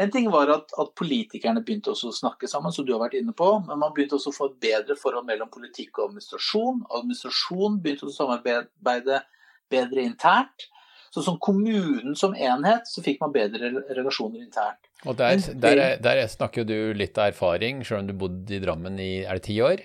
En 0.00 0.10
ting 0.10 0.30
var 0.32 0.48
at, 0.54 0.72
at 0.80 0.92
politikerne 0.98 1.60
begynte 1.62 1.92
også 1.92 2.08
å 2.08 2.16
snakke 2.16 2.48
sammen, 2.48 2.72
som 2.72 2.86
du 2.88 2.94
har 2.94 3.02
vært 3.04 3.18
inne 3.20 3.34
på, 3.36 3.48
men 3.66 3.78
man 3.78 3.92
begynte 3.94 4.16
også 4.16 4.32
å 4.32 4.36
få 4.36 4.46
et 4.50 4.60
bedre 4.64 4.96
forhold 4.98 5.26
mellom 5.28 5.50
politikk 5.52 5.98
og 6.00 6.08
administrasjon. 6.08 6.80
Administrasjon 6.96 7.76
begynte 7.84 8.08
å 8.08 8.14
samarbeide 8.14 9.20
bedre 9.72 10.06
internt. 10.06 10.68
Så 11.12 11.20
som 11.26 11.36
kommunen 11.44 12.14
som 12.16 12.32
enhet, 12.32 12.86
så 12.88 13.02
fikk 13.04 13.20
man 13.20 13.34
bedre 13.34 13.68
relasjoner 13.92 14.40
internt. 14.40 14.88
Og 15.04 15.18
der, 15.18 15.36
der, 15.60 15.82
er- 15.82 16.00
der 16.00 16.22
snakker 16.32 16.62
jo 16.62 16.70
du 16.70 16.96
litt 16.96 17.18
av 17.20 17.34
erfaring, 17.34 17.82
selv 17.84 18.00
om 18.00 18.08
du 18.08 18.14
bodde 18.16 18.56
i 18.56 18.62
Drammen 18.64 18.96
i 18.96 19.10
er 19.26 19.36
det 19.36 19.44
ti 19.50 19.58
år. 19.60 19.84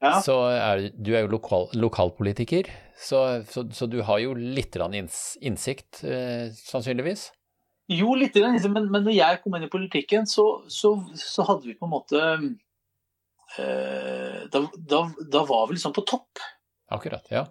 Ja. 0.00 0.14
Så 0.24 0.36
er, 0.54 0.86
du 0.94 1.10
er 1.12 1.26
jo 1.26 1.32
lokal, 1.34 1.66
lokalpolitiker, 1.76 2.70
så, 2.96 3.42
så, 3.50 3.66
så 3.74 3.88
du 3.90 3.98
har 4.06 4.22
jo 4.22 4.30
litt 4.38 4.78
innsikt, 4.78 6.04
eh, 6.06 6.54
sannsynligvis? 6.54 7.26
Jo, 7.90 8.12
litt, 8.14 8.36
liksom, 8.38 8.74
men, 8.76 8.86
men 8.92 9.02
når 9.02 9.16
jeg 9.16 9.38
kom 9.42 9.56
inn 9.58 9.66
i 9.66 9.70
politikken, 9.70 10.26
så, 10.30 10.44
så, 10.70 10.92
så 11.18 11.46
hadde 11.48 11.66
vi 11.66 11.74
på 11.74 11.88
en 11.88 11.94
måte 11.96 12.20
eh, 13.58 14.44
da, 14.52 14.62
da, 14.92 15.00
da 15.32 15.42
var 15.48 15.66
vi 15.66 15.74
liksom 15.74 15.94
på 15.96 16.04
topp. 16.06 16.38
Akkurat, 16.94 17.26
ja. 17.34 17.48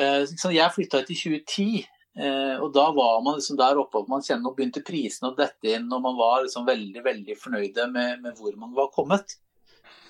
Eh, 0.00 0.24
jeg 0.24 0.72
flytta 0.74 1.02
hit 1.02 1.12
i 1.12 1.18
2010, 1.20 1.84
eh, 2.16 2.56
og 2.64 2.72
da 2.72 2.86
var 2.96 3.20
man 3.26 3.36
liksom 3.36 3.60
der 3.60 3.80
oppe 3.82 4.00
og 4.00 4.08
man 4.08 4.24
kjenner, 4.24 4.48
og 4.48 4.56
begynte 4.56 4.84
prisene 4.86 5.30
å 5.30 5.36
dette 5.36 5.76
inn, 5.76 5.92
og 5.92 6.00
man 6.06 6.16
var 6.16 6.46
liksom 6.46 6.64
veldig 6.68 7.04
veldig 7.04 7.36
fornøyde 7.42 7.88
med, 7.92 8.24
med 8.24 8.40
hvor 8.40 8.56
man 8.56 8.72
var 8.76 8.88
kommet. 8.94 9.36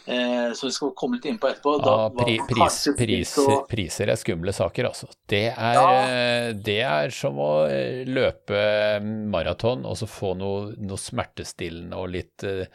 Eh, 0.07 0.53
så 0.53 0.67
vi 0.69 0.73
skal 0.77 0.91
komme 0.97 1.17
litt 1.17 1.25
inn 1.31 1.39
på 1.41 1.49
etterpå. 1.49 1.79
Da 1.83 1.93
Ja, 1.97 2.09
pri, 2.13 2.35
pris, 2.49 2.57
priser, 2.85 2.97
pris, 2.99 3.31
å- 3.41 3.67
priser 3.69 4.11
er 4.13 4.17
skumle 4.21 4.53
saker, 4.53 4.85
altså. 4.91 5.09
Det 5.27 5.47
er, 5.57 5.75
Ja. 5.75 6.03
eh, 6.05 6.53
det 6.53 6.81
er 6.85 7.11
som 7.11 7.37
å 7.41 7.65
eh, 7.71 8.05
løpe 8.05 9.01
maraton 9.03 9.87
og 9.87 9.97
så 9.97 10.07
få 10.07 10.35
noe, 10.37 10.75
noe 10.77 10.97
smertestillende 11.01 11.97
og 11.97 12.11
litt 12.11 12.45
eh, 12.45 12.67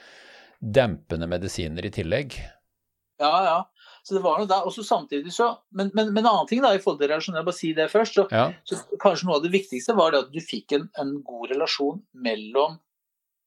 dempende 0.59 1.27
medisiner 1.29 1.85
i 1.85 1.91
tillegg. 1.91 2.33
Ja, 3.19 3.43
ja. 3.43 3.59
Så 4.03 4.15
det 4.15 4.23
var 4.23 4.39
noe 4.39 4.47
der. 4.47 4.65
Og 4.65 4.71
så 4.73 4.81
samtidig 4.81 5.31
så 5.35 5.57
Men, 5.71 5.91
men, 5.93 6.13
men 6.13 6.23
en 6.25 6.31
annen 6.31 6.47
ting 6.47 6.61
da, 6.63 6.71
i 6.73 6.79
forhold 6.79 6.99
til 7.01 7.09
relasjoner, 7.11 7.41
jeg 7.43 7.45
bare 7.45 7.59
si 7.59 7.73
det 7.73 7.89
først. 7.91 8.13
Så, 8.15 8.27
Ja, 8.31 8.53
så 8.65 8.75
kanskje 8.97 9.25
noe 9.27 9.35
av 9.37 9.43
det 9.43 9.51
viktigste 9.53 9.93
var 9.95 10.11
det 10.11 10.19
at 10.25 10.31
du 10.33 10.39
fikk 10.39 10.71
en, 10.79 10.89
en 10.97 11.21
god 11.21 11.51
relasjon 11.51 12.01
mellom 12.15 12.79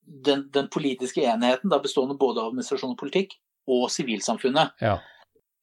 den, 0.07 0.49
den 0.53 0.69
politiske 0.69 1.23
enheten, 1.25 1.71
da 1.71 1.79
bestående 1.83 2.17
både 2.19 2.39
av 2.43 2.51
administrasjon 2.53 2.93
og 2.95 2.99
politikk, 2.99 3.35
og 3.71 3.88
sivilsamfunnet. 3.95 4.76
ja. 4.81 4.99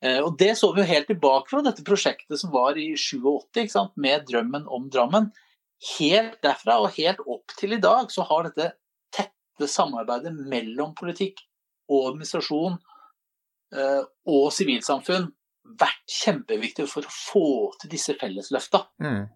Eh, 0.02 0.20
og 0.24 0.38
det 0.40 0.54
så 0.56 0.70
vi 0.72 0.80
jo 0.80 0.88
helt 0.88 1.10
tilbake 1.12 1.52
fra 1.52 1.62
dette 1.66 1.84
prosjektet 1.84 2.40
som 2.40 2.54
var 2.54 2.78
i 2.80 2.94
87, 2.96 3.50
ikke 3.66 3.74
sant? 3.74 3.98
med 4.00 4.24
drømmen 4.30 4.68
om 4.72 4.88
Drammen. 4.92 5.32
Helt 5.98 6.38
derfra 6.44 6.78
og 6.84 6.94
helt 6.96 7.20
opp 7.28 7.52
til 7.60 7.76
i 7.76 7.82
dag 7.84 8.12
så 8.12 8.24
har 8.28 8.48
dette 8.48 8.70
tette 9.16 9.68
samarbeidet 9.68 10.32
mellom 10.52 10.94
politikk 10.96 11.44
og 11.92 12.14
administrasjon 12.14 12.78
eh, 13.76 14.04
og 14.30 14.48
sivilsamfunn 14.56 15.28
vært 15.80 16.16
kjempeviktig 16.22 16.88
for 16.90 17.06
å 17.06 17.14
få 17.14 17.50
til 17.82 17.92
disse 17.92 18.16
fellesløfta. 18.20 18.86
Mm. 19.04 19.28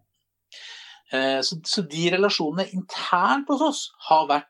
Eh, 1.14 1.40
Så, 1.44 1.60
så 1.68 1.84
de 1.84 2.08
relasjonene 2.16 2.72
internt 2.72 3.52
hos 3.52 3.68
oss 3.68 3.84
har 4.08 4.30
vært 4.32 4.50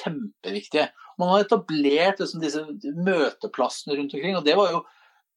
kjempeviktige. 0.00 0.88
Man 1.20 1.34
har 1.34 1.44
etablert 1.44 2.22
liksom, 2.22 2.40
disse 2.42 2.64
møteplassene 2.96 3.98
rundt 3.98 4.16
omkring, 4.16 4.38
og 4.38 4.46
det 4.46 4.56
var 4.58 4.72
jo 4.72 4.80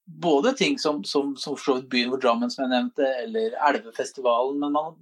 både 0.06 0.54
ting 0.54 0.80
som, 0.80 1.04
som, 1.04 1.36
som 1.38 1.56
for 1.56 1.64
så 1.64 1.76
vidt 1.78 1.90
Byen 1.92 2.10
hvor 2.12 2.22
Drammen, 2.24 2.52
som 2.52 2.66
jeg 2.66 2.74
nevnte, 2.74 3.08
eller 3.24 3.56
Elvefestivalen, 3.70 4.60
men 4.60 4.76
man 4.76 4.96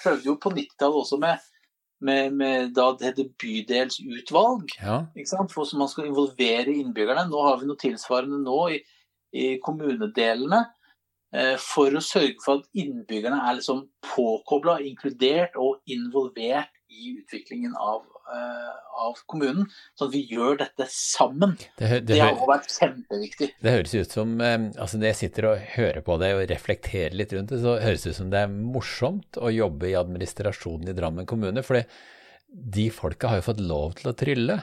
prøvde 0.00 0.26
jo 0.26 0.38
på 0.42 0.50
90-tallet 0.54 1.02
også 1.02 1.18
med, 1.22 1.44
med, 2.06 2.34
med 2.34 2.72
da 2.76 2.88
det 2.96 3.12
heter 3.12 3.30
bydelsutvalg, 3.42 4.74
ja. 4.80 5.02
For 5.52 5.64
så 5.64 5.78
man 5.78 5.90
skal 5.92 6.10
involvere 6.10 6.74
innbyggerne. 6.74 7.28
Nå 7.30 7.44
har 7.46 7.60
vi 7.60 7.70
noe 7.70 7.80
tilsvarende 7.80 8.42
nå 8.42 8.58
i, 8.74 8.80
i 9.36 9.46
kommunedelene 9.62 10.64
eh, 11.34 11.54
for 11.62 11.94
å 11.94 12.04
sørge 12.04 12.40
for 12.44 12.60
at 12.60 12.82
innbyggerne 12.82 13.38
er 13.46 13.60
liksom 13.60 13.86
påkobla, 14.10 14.80
inkludert 14.90 15.56
og 15.60 15.78
involvert 15.86 16.72
i 16.90 17.14
utviklingen 17.20 17.78
av, 17.78 18.02
av 19.06 19.18
kommunen. 19.30 19.66
Sånn 19.96 20.10
at 20.10 20.14
vi 20.14 20.22
gjør 20.30 20.60
dette 20.60 20.86
sammen. 20.92 21.56
Det, 21.78 21.88
det, 22.02 22.16
Det 22.16 22.20
har 22.22 22.42
vært 22.48 22.72
kjempeviktig. 22.72 23.50
det 23.62 23.74
høres 23.78 23.94
ut 23.94 24.14
som 24.18 24.36
eh, 24.40 24.58
altså 24.74 25.00
Når 25.00 25.10
jeg 25.12 25.20
sitter 25.22 25.50
og 25.50 25.66
hører 25.76 26.04
på 26.06 26.18
det 26.22 26.32
og 26.36 26.44
reflekterer 26.52 27.16
litt 27.16 27.34
rundt 27.36 27.54
det, 27.54 27.62
så 27.64 27.78
høres 27.82 28.06
det 28.06 28.14
ut 28.14 28.20
som 28.20 28.30
det 28.32 28.44
er 28.44 28.54
morsomt 28.54 29.40
å 29.40 29.52
jobbe 29.54 29.90
i 29.90 29.98
administrasjonen 29.98 30.92
i 30.92 30.96
Drammen 30.96 31.28
kommune. 31.28 31.64
For 31.66 31.82
de 32.46 32.88
folka 32.94 33.32
har 33.32 33.42
jo 33.42 33.50
fått 33.50 33.62
lov 33.64 33.98
til 34.00 34.10
å 34.10 34.16
trylle. 34.16 34.62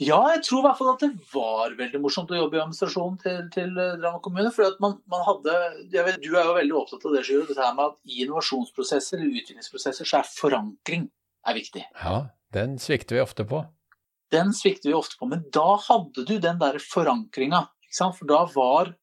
Ja, 0.00 0.16
jeg 0.32 0.40
tror 0.46 0.62
i 0.62 0.64
hvert 0.64 0.78
fall 0.78 0.94
at 0.94 1.02
det 1.02 1.10
var 1.28 1.74
veldig 1.76 1.98
morsomt 2.00 2.30
å 2.32 2.38
jobbe 2.38 2.56
i 2.56 2.60
administrasjonen 2.62 3.18
til, 3.20 3.40
til 3.52 3.74
eh, 3.76 3.96
Drammen 4.00 4.24
kommune. 4.24 4.52
For 4.56 4.70
at 4.72 4.80
man, 4.82 4.98
man 5.12 5.24
hadde 5.28 5.56
vet, 5.92 6.20
Du 6.24 6.32
er 6.32 6.48
jo 6.48 6.56
veldig 6.56 6.76
opptatt 6.82 7.04
av 7.04 7.16
det, 7.16 7.24
Sjur, 7.28 7.44
dette 7.48 7.60
her 7.60 7.76
med 7.76 7.92
at 7.92 7.98
i 8.08 8.22
innovasjonsprosesser 8.24 9.20
eller 9.20 9.42
utviklingsprosesser 9.42 10.08
så 10.08 10.22
er 10.22 10.30
forankring 10.32 11.08
er 11.46 11.56
viktig. 11.56 11.84
Ja, 12.02 12.16
den 12.54 12.78
svikter 12.82 13.16
vi 13.18 13.24
ofte 13.24 13.46
på. 13.48 13.64
Den 14.30 14.52
svikter 14.54 14.90
vi 14.90 14.96
ofte 14.98 15.18
på. 15.18 15.28
Men 15.30 15.44
da 15.54 15.76
hadde 15.88 16.24
du 16.28 16.38
den 16.38 16.58
der 16.60 16.78
forankringa. 16.82 17.66
For 17.98 18.26
da 18.30 18.44
var 18.54 18.94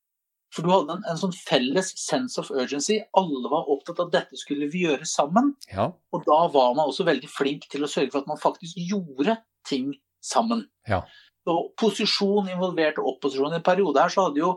for 0.55 0.63
du 0.63 0.71
hadde 0.71 0.93
en, 0.95 1.03
en 1.11 1.17
sånn 1.19 1.33
felles 1.35 1.89
sense 1.99 2.39
of 2.39 2.49
urgency. 2.55 3.01
Alle 3.19 3.49
var 3.51 3.67
opptatt 3.73 3.99
av 3.99 4.07
at 4.07 4.13
dette 4.15 4.39
skulle 4.39 4.69
vi 4.71 4.85
gjøre 4.85 5.07
sammen. 5.09 5.51
Ja, 5.73 5.89
Og 6.15 6.23
da 6.23 6.37
var 6.53 6.71
man 6.77 6.87
også 6.87 7.03
veldig 7.07 7.27
flink 7.29 7.67
til 7.71 7.83
å 7.83 7.89
sørge 7.91 8.13
for 8.13 8.23
at 8.23 8.29
man 8.31 8.39
faktisk 8.39 8.79
gjorde 8.79 9.35
ting 9.67 9.91
sammen. 10.23 10.63
Ja. 10.87 11.01
Og 11.47 11.73
posisjon 11.79 12.47
involverte 12.51 13.03
opposisjon. 13.03 13.51
I 13.55 13.59
en 13.59 13.65
periode 13.67 13.99
her 13.99 14.13
så 14.13 14.29
hadde 14.29 14.39
jo, 14.39 14.53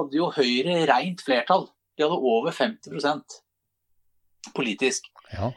hadde 0.00 0.16
jo 0.16 0.30
Høyre 0.32 0.80
rent 0.88 1.20
flertall. 1.24 1.68
De 1.98 2.06
hadde 2.06 2.18
over 2.32 2.56
50% 2.56 3.38
politisk. 4.56 5.10
ja. 5.32 5.52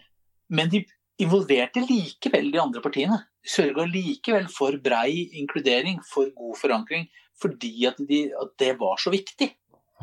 Men 0.52 0.68
de 0.68 0.82
involverte 1.24 1.84
likevel 1.86 2.52
de 2.54 2.60
andre 2.62 2.82
partiene. 2.84 3.18
De 3.42 3.50
sørga 3.50 3.86
likevel 3.90 4.48
for 4.54 4.76
brei 4.84 5.28
inkludering, 5.42 6.00
for 6.06 6.30
god 6.38 6.58
forankring, 6.60 7.08
fordi 7.42 7.74
at, 7.90 7.98
de, 8.10 8.26
at 8.38 8.52
det 8.62 8.76
var 8.82 8.98
så 9.02 9.14
viktig. 9.14 9.50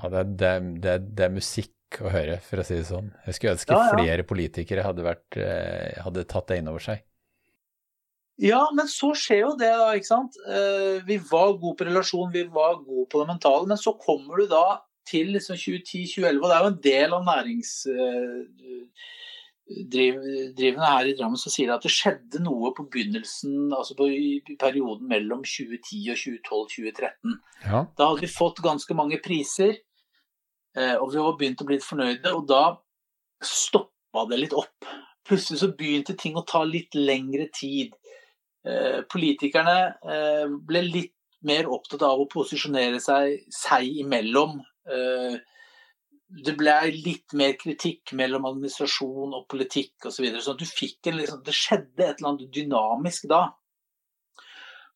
ja 0.03 0.09
det, 0.13 0.19
er- 0.23 0.33
det, 0.39 0.81
det, 0.83 0.95
er- 0.97 1.11
det 1.19 1.27
er 1.29 1.35
musikk 1.37 2.01
å 2.05 2.11
høre, 2.13 2.39
for 2.45 2.61
å 2.61 2.65
si 2.69 2.75
det 2.77 2.87
sånn. 2.91 3.07
Jeg 3.27 3.35
skulle 3.39 3.55
ønske 3.57 3.73
Ja, 3.73 3.85
ja. 3.87 3.93
flere 3.97 4.25
politikere 4.29 4.83
hadde, 4.85 5.05
vært, 5.07 5.39
eh, 5.41 6.01
hadde 6.05 6.25
tatt 6.29 6.49
det 6.51 6.59
inn 6.61 6.69
over 6.69 6.85
seg. 6.85 7.05
Ja, 8.39 8.61
men 8.77 8.87
så 8.87 9.09
skjer 9.19 9.41
jo 9.41 9.55
det, 9.59 9.71
da. 9.81 9.89
ikke 9.99 10.07
sant? 10.13 10.37
Eh, 10.47 11.01
Vi 11.09 11.17
var 11.31 11.55
gode 11.59 11.79
på 11.81 11.87
relasjon, 11.89 12.31
vi 12.35 12.45
var 12.45 12.77
gode 12.85 13.09
på 13.11 13.23
det 13.23 13.31
mentale, 13.33 13.67
men 13.67 13.81
så 13.81 13.97
kommer 13.99 14.37
du 14.39 14.47
da 14.53 14.81
til 15.09 15.33
liksom 15.33 15.57
2010-2011, 15.57 16.39
og 16.45 16.51
det 16.51 16.55
er 16.55 16.63
jo 16.63 16.71
en 16.75 16.81
del 16.85 17.15
av 17.17 17.25
næringsdrivende 19.69 20.87
her 20.87 21.09
i 21.09 21.15
Drammen 21.19 21.41
som 21.41 21.53
sier 21.53 21.73
at 21.75 21.85
det 21.85 21.93
skjedde 21.93 22.41
noe 22.43 22.73
på 22.77 22.87
begynnelsen, 22.91 23.73
altså 23.73 23.97
på 23.99 24.09
perioden 24.61 25.09
mellom 25.09 25.45
2010 25.45 26.11
og 26.13 26.23
2012-2013. 26.23 27.37
Ja, 27.65 27.85
Da 27.97 28.09
hadde 28.09 28.25
vi 28.25 28.33
fått 28.33 28.63
ganske 28.65 28.95
mange 28.95 29.21
priser, 29.25 29.77
eh, 30.77 30.97
og 30.97 31.13
vi 31.13 31.19
var 31.19 31.37
begynt 31.39 31.63
å 31.63 31.69
bli 31.69 31.77
litt 31.77 31.87
fornøyde, 31.87 32.33
og 32.35 32.49
da 32.49 32.79
stoppa 33.45 34.27
det 34.31 34.41
litt 34.41 34.57
opp. 34.57 34.89
Plutselig 35.29 35.61
så 35.61 35.73
begynte 35.77 36.17
ting 36.17 36.37
å 36.37 36.47
ta 36.47 36.65
litt 36.65 36.95
lengre 36.95 37.49
tid. 37.53 37.93
Eh, 38.65 39.03
Politikerne 39.11 39.95
eh, 40.03 40.47
ble 40.49 40.83
litt 40.83 41.15
mer 41.47 41.69
opptatt 41.71 42.03
av 42.03 42.19
å 42.19 42.29
posisjonere 42.31 42.99
seg 43.01 43.45
seg 43.53 44.01
imellom. 44.03 44.59
Eh, 44.89 45.39
Det 46.29 46.53
ble 46.61 46.75
litt 46.93 47.33
mer 47.39 47.55
kritikk 47.57 48.13
mellom 48.19 48.45
administrasjon 48.51 49.33
og 49.37 49.47
politikk 49.49 50.09
osv. 50.09 50.19
Så, 50.19 50.25
videre, 50.25 50.43
så 50.45 50.55
du 50.59 50.67
fikk 50.69 51.09
en, 51.09 51.17
liksom, 51.23 51.41
det 51.47 51.55
skjedde 51.57 52.05
et 52.05 52.19
eller 52.19 52.33
annet 52.35 52.51
dynamisk 52.53 53.29
da. 53.31 53.47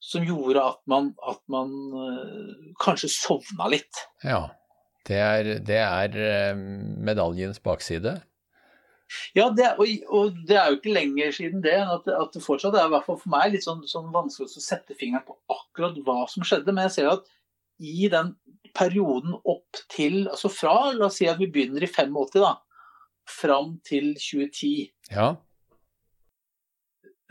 som 0.02 0.26
gjorde 0.26 0.64
at 0.66 0.80
man, 0.90 1.12
at 1.30 1.40
man 1.52 1.72
uh, 1.94 2.74
kanskje 2.82 3.08
sovna 3.14 3.70
litt. 3.72 4.02
Ja, 4.26 4.50
det 5.08 5.22
er, 5.22 5.50
det 5.64 5.80
er 5.80 6.20
uh, 6.20 6.60
medaljens 7.00 7.62
bakside. 7.64 8.18
Ja, 9.36 9.48
det, 9.56 9.66
og, 9.78 9.88
og, 10.08 10.36
det 10.48 10.56
er 10.56 10.70
jo 10.70 10.78
ikke 10.78 10.94
lenger 10.94 11.32
siden 11.36 11.62
det 11.64 11.76
at, 11.80 12.08
at 12.08 12.34
det 12.34 12.42
fortsatt 12.44 12.76
er 12.76 12.88
i 12.88 12.92
hvert 12.92 13.06
fall 13.06 13.18
for 13.20 13.32
meg 13.32 13.52
litt 13.54 13.64
sånn, 13.64 13.82
sånn 13.88 14.12
vanskelig 14.14 14.48
å 14.48 14.64
sette 14.64 14.96
fingeren 14.98 15.24
på 15.26 15.36
akkurat 15.52 15.98
hva 16.06 16.22
som 16.32 16.44
skjedde. 16.46 16.72
Men 16.72 16.88
jeg 16.88 16.96
ser 16.96 17.10
at 17.12 17.28
i 17.82 18.08
den 18.12 18.34
perioden 18.76 19.36
opp 19.36 19.80
til 19.92 20.26
Altså 20.32 20.50
fra, 20.52 20.92
la 20.96 21.08
oss 21.08 21.20
si 21.20 21.28
at 21.30 21.40
vi 21.40 21.50
begynner 21.52 21.84
i 21.84 21.90
85, 21.90 22.40
da, 22.40 22.56
fram 23.28 23.76
til 23.86 24.14
2010. 24.16 24.74
Ja 25.12 25.32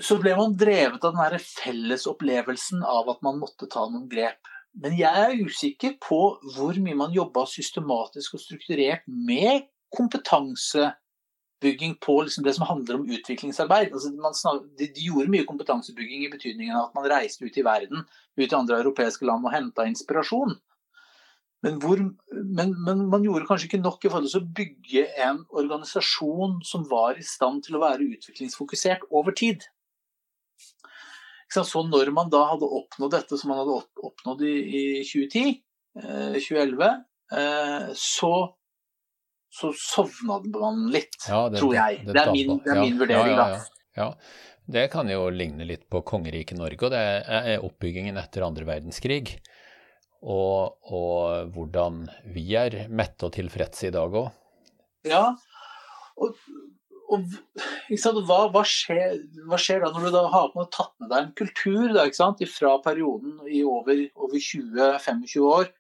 så 0.01 0.17
ble 0.21 0.33
man 0.37 0.55
drevet 0.57 1.03
av 1.05 1.17
den 1.17 1.43
fellesopplevelsen 1.43 2.83
av 2.87 3.09
at 3.13 3.21
man 3.25 3.39
måtte 3.41 3.69
ta 3.71 3.85
noen 3.87 4.09
grep. 4.11 4.49
Men 4.81 4.95
jeg 4.95 5.25
er 5.25 5.43
usikker 5.43 5.97
på 6.01 6.21
hvor 6.55 6.79
mye 6.79 6.97
man 6.97 7.15
jobba 7.15 7.43
systematisk 7.49 8.37
og 8.37 8.43
strukturert 8.43 9.03
med 9.05 9.67
kompetansebygging 9.91 11.97
på 12.03 12.21
liksom 12.23 12.47
det 12.47 12.55
som 12.55 12.69
handler 12.69 12.99
om 12.99 13.09
utviklingsarbeid. 13.11 13.91
Altså 13.91 14.13
snak, 14.39 14.63
de, 14.79 14.87
de, 14.87 15.07
gjorde 15.09 15.33
mye 15.33 15.49
kompetansebygging 15.49 16.25
i 16.25 16.31
betydningen 16.31 16.77
av 16.77 16.89
at 16.89 16.97
man 16.97 17.09
reiste 17.11 17.45
ut 17.45 17.59
i 17.59 17.67
verden, 17.67 18.05
ut 18.39 18.47
i 18.47 18.57
andre 18.57 18.79
europeiske 18.79 19.27
land 19.27 19.45
og 19.45 19.55
henta 19.55 19.89
inspirasjon. 19.89 20.55
Men, 21.61 21.77
hvor, 21.81 21.99
men, 22.31 22.71
men, 22.81 23.03
man 23.11 23.25
gjorde 23.25 23.45
kanskje 23.45 23.67
ikke 23.67 23.81
nok 23.83 24.05
i 24.05 24.09
forhold 24.09 24.31
til 24.31 24.41
å 24.41 24.53
bygge 24.59 25.03
en 25.27 25.43
organisasjon 25.61 26.57
som 26.65 26.87
var 26.89 27.19
i 27.21 27.25
stand 27.25 27.61
til 27.67 27.77
å 27.77 27.83
være 27.83 28.07
utviklingsfokusert 28.15 29.05
over 29.13 29.35
tid. 29.37 29.67
Så 31.51 31.83
når 31.83 32.13
man 32.15 32.31
da 32.31 32.45
hadde 32.53 32.69
oppnådd 32.79 33.13
dette 33.13 33.37
som 33.37 33.51
man 33.51 33.61
hadde 33.61 33.81
oppnådd 34.07 34.41
i, 34.47 34.55
i 34.79 34.83
2010, 35.05 35.53
eh, 35.99 36.37
2011, 36.39 36.91
eh, 37.37 37.89
så, 37.99 38.33
så 39.51 39.73
sovna 39.77 40.39
man 40.55 40.85
litt, 40.93 41.19
ja, 41.27 41.43
det, 41.51 41.59
tror 41.59 41.75
jeg. 41.75 42.01
Det, 42.07 42.15
det, 42.15 42.23
er 42.23 42.33
min, 42.37 42.55
det 42.63 42.73
er 42.73 42.81
min 42.81 43.01
vurdering, 43.03 43.33
ja, 43.35 43.49
ja, 43.51 43.61
ja, 43.99 44.09
Det 44.77 44.87
kan 44.93 45.11
jo 45.11 45.27
ligne 45.35 45.67
litt 45.67 45.89
på 45.91 46.01
kongeriket 46.07 46.57
Norge, 46.57 46.87
og 46.87 46.95
det 46.95 47.03
er 47.41 47.67
oppbyggingen 47.67 48.17
etter 48.21 48.47
andre 48.47 48.65
verdenskrig. 48.71 49.35
Og, 50.21 50.77
og 50.93 51.53
hvordan 51.55 52.03
vi 52.33 52.45
er 52.57 52.83
mette 52.93 53.25
og 53.25 53.33
tilfredse 53.33 53.89
i 53.89 53.93
dag 53.95 54.13
òg. 54.21 54.29
Ja, 55.09 55.31
og 56.21 56.37
og 57.11 57.25
hva, 58.23 58.45
hva, 58.53 58.61
skjer, 58.67 59.17
hva, 59.49 59.57
skjer, 59.59 59.81
da 59.83 59.89
når 59.91 60.05
du 60.05 60.13
da 60.13 60.21
har 60.31 60.51
med, 60.55 60.69
tatt 60.71 60.93
med 61.01 61.09
deg 61.11 61.25
en 61.25 61.33
kultur 61.35 61.91
da, 61.91 62.05
fra 62.47 62.77
perioden 62.85 63.41
i 63.51 63.63
over, 63.67 64.05
over 64.15 64.37
20-25 64.37 65.41
år? 65.43 65.71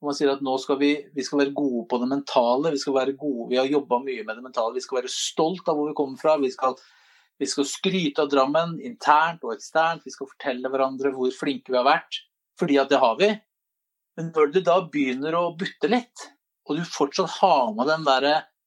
hvor 0.00 0.10
Man 0.10 0.16
sier 0.16 0.32
at 0.32 0.42
nå 0.42 0.56
skal 0.58 0.80
vi, 0.80 0.94
vi, 1.14 1.22
skal 1.22 1.42
være 1.42 1.54
gode 1.54 1.84
på 1.90 2.00
det 2.00 2.08
mentale. 2.10 2.72
Vi, 2.74 2.80
skal 2.80 2.96
være 2.96 3.14
gode, 3.20 3.50
vi 3.52 3.60
har 3.60 3.68
jobba 3.70 4.00
mye 4.02 4.24
med 4.24 4.40
det 4.40 4.44
mentale. 4.48 4.74
Vi 4.74 4.82
skal 4.82 5.02
være 5.02 5.12
stolt 5.12 5.68
av 5.68 5.78
hvor 5.78 5.90
vi 5.90 5.96
kommer 5.98 6.18
fra. 6.18 6.38
Vi 6.40 6.50
skal, 6.50 6.74
vi 7.38 7.48
skal 7.52 7.68
skryte 7.68 8.24
av 8.24 8.32
Drammen 8.32 8.78
internt 8.80 9.44
og 9.46 9.54
eksternt. 9.54 10.06
Vi 10.08 10.14
skal 10.14 10.30
fortelle 10.32 10.72
hverandre 10.72 11.12
hvor 11.14 11.30
flinke 11.36 11.70
vi 11.70 11.78
har 11.78 11.86
vært. 11.86 12.22
Fordi 12.58 12.80
at 12.80 12.90
det 12.90 13.02
har 13.04 13.20
vi. 13.20 13.30
Men 14.20 14.32
når 14.36 14.50
du 14.52 14.60
da 14.60 14.74
begynner 14.92 15.32
å 15.32 15.54
butte 15.56 15.88
litt, 15.88 16.26
og 16.68 16.76
du 16.76 16.84
fortsatt 16.84 17.38
har 17.40 17.70
med 17.72 17.88
den 17.88 18.02
der 18.04 18.26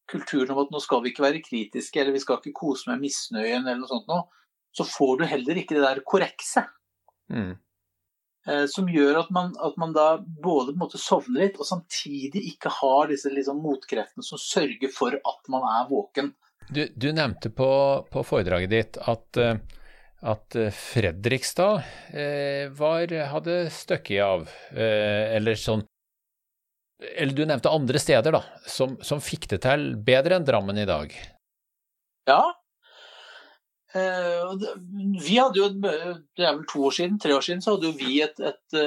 kulturen 0.09 0.55
om 0.55 0.63
at 0.63 0.71
nå 0.73 0.79
skal 0.81 1.03
vi 1.03 1.11
ikke 1.11 1.27
være 1.27 1.43
kritiske, 1.45 1.99
eller 2.01 2.15
vi 2.15 2.21
skal 2.23 2.39
ikke 2.39 2.55
kose 2.57 2.89
med 2.89 3.03
misnøyen, 3.03 3.61
eller 3.61 3.83
noe 3.83 3.91
sånt 3.91 4.09
noe, 4.09 4.25
så 4.73 4.85
får 4.89 5.19
du 5.19 5.27
heller 5.29 5.59
ikke 5.61 5.77
det 5.77 5.83
der 5.85 6.01
korrekse. 6.09 6.65
Mm. 7.29 7.53
Eh, 8.49 8.65
som 8.67 8.89
gjør 8.89 9.21
at 9.21 9.29
man, 9.29 9.53
at 9.61 9.77
man, 9.77 9.93
da 9.93 10.07
både 10.17 10.73
sovner 10.97 11.45
litt, 11.45 11.61
og 11.61 11.69
samtidig 11.69 12.41
ikke 12.55 12.73
har 12.81 13.13
disse 13.13 13.29
liksom, 13.29 13.61
motkreftene 13.61 14.25
som 14.25 14.41
sørger 14.41 14.89
for 14.91 15.15
at 15.15 15.53
man 15.53 15.69
er 15.69 15.85
våken. 15.93 16.33
Du, 16.73 16.87
du 16.95 17.11
nevnte 17.13 17.53
på, 17.53 17.69
på, 18.09 18.25
foredraget 18.25 18.73
ditt 18.73 18.99
at, 19.05 19.37
eh, 19.37 19.61
at 20.23 20.55
Fredrikstad 20.71 21.83
eh, 22.15 22.69
var, 22.71 23.11
hadde 23.33 23.57
støkket 23.73 24.23
av, 24.23 24.47
eh, 24.71 25.35
eller 25.35 25.59
sånn 25.59 25.83
eller 27.03 27.35
du 27.35 27.43
nevnte 27.43 27.71
andre 27.73 27.99
steder 27.99 28.31
da, 28.31 28.39
som, 28.69 28.95
som 29.03 29.19
fikk 29.19 29.49
det 29.51 29.63
til 29.65 29.89
bedre 30.07 30.37
enn 30.37 30.45
Drammen 30.47 30.77
i 30.79 30.85
dag. 30.87 31.11
Ja. 32.29 32.39
Eh, 33.91 34.53
vi 35.19 35.35
hadde 35.35 35.59
jo, 35.59 35.67
Det 35.83 36.45
er 36.45 36.55
vel 36.55 36.63
to 36.69 36.85
år 36.87 36.95
siden, 36.95 37.19
tre 37.19 37.35
år 37.35 37.43
siden, 37.43 37.59
så 37.65 37.75
hadde 37.75 37.89
jo 37.91 37.97
vi 37.99 38.21
et, 38.23 38.39
et, 38.39 38.77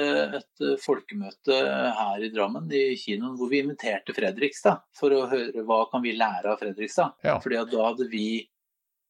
et 0.41 0.65
folkemøte 0.81 1.61
her 1.99 2.25
i 2.25 2.31
Drammen, 2.33 2.65
i 2.73 2.97
kinoen, 2.97 3.37
hvor 3.37 3.53
vi 3.53 3.61
inviterte 3.61 4.17
Fredrikstad 4.17 4.81
for 4.97 5.13
å 5.13 5.27
høre 5.29 5.67
hva 5.67 5.83
kan 5.91 6.01
vi 6.01 6.17
lære 6.17 6.55
av 6.55 6.63
Fredrikstad. 6.63 7.19
Ja. 7.27 7.37
Fordi 7.43 7.61
da 7.69 7.89
hadde 7.91 8.09
vi 8.09 8.27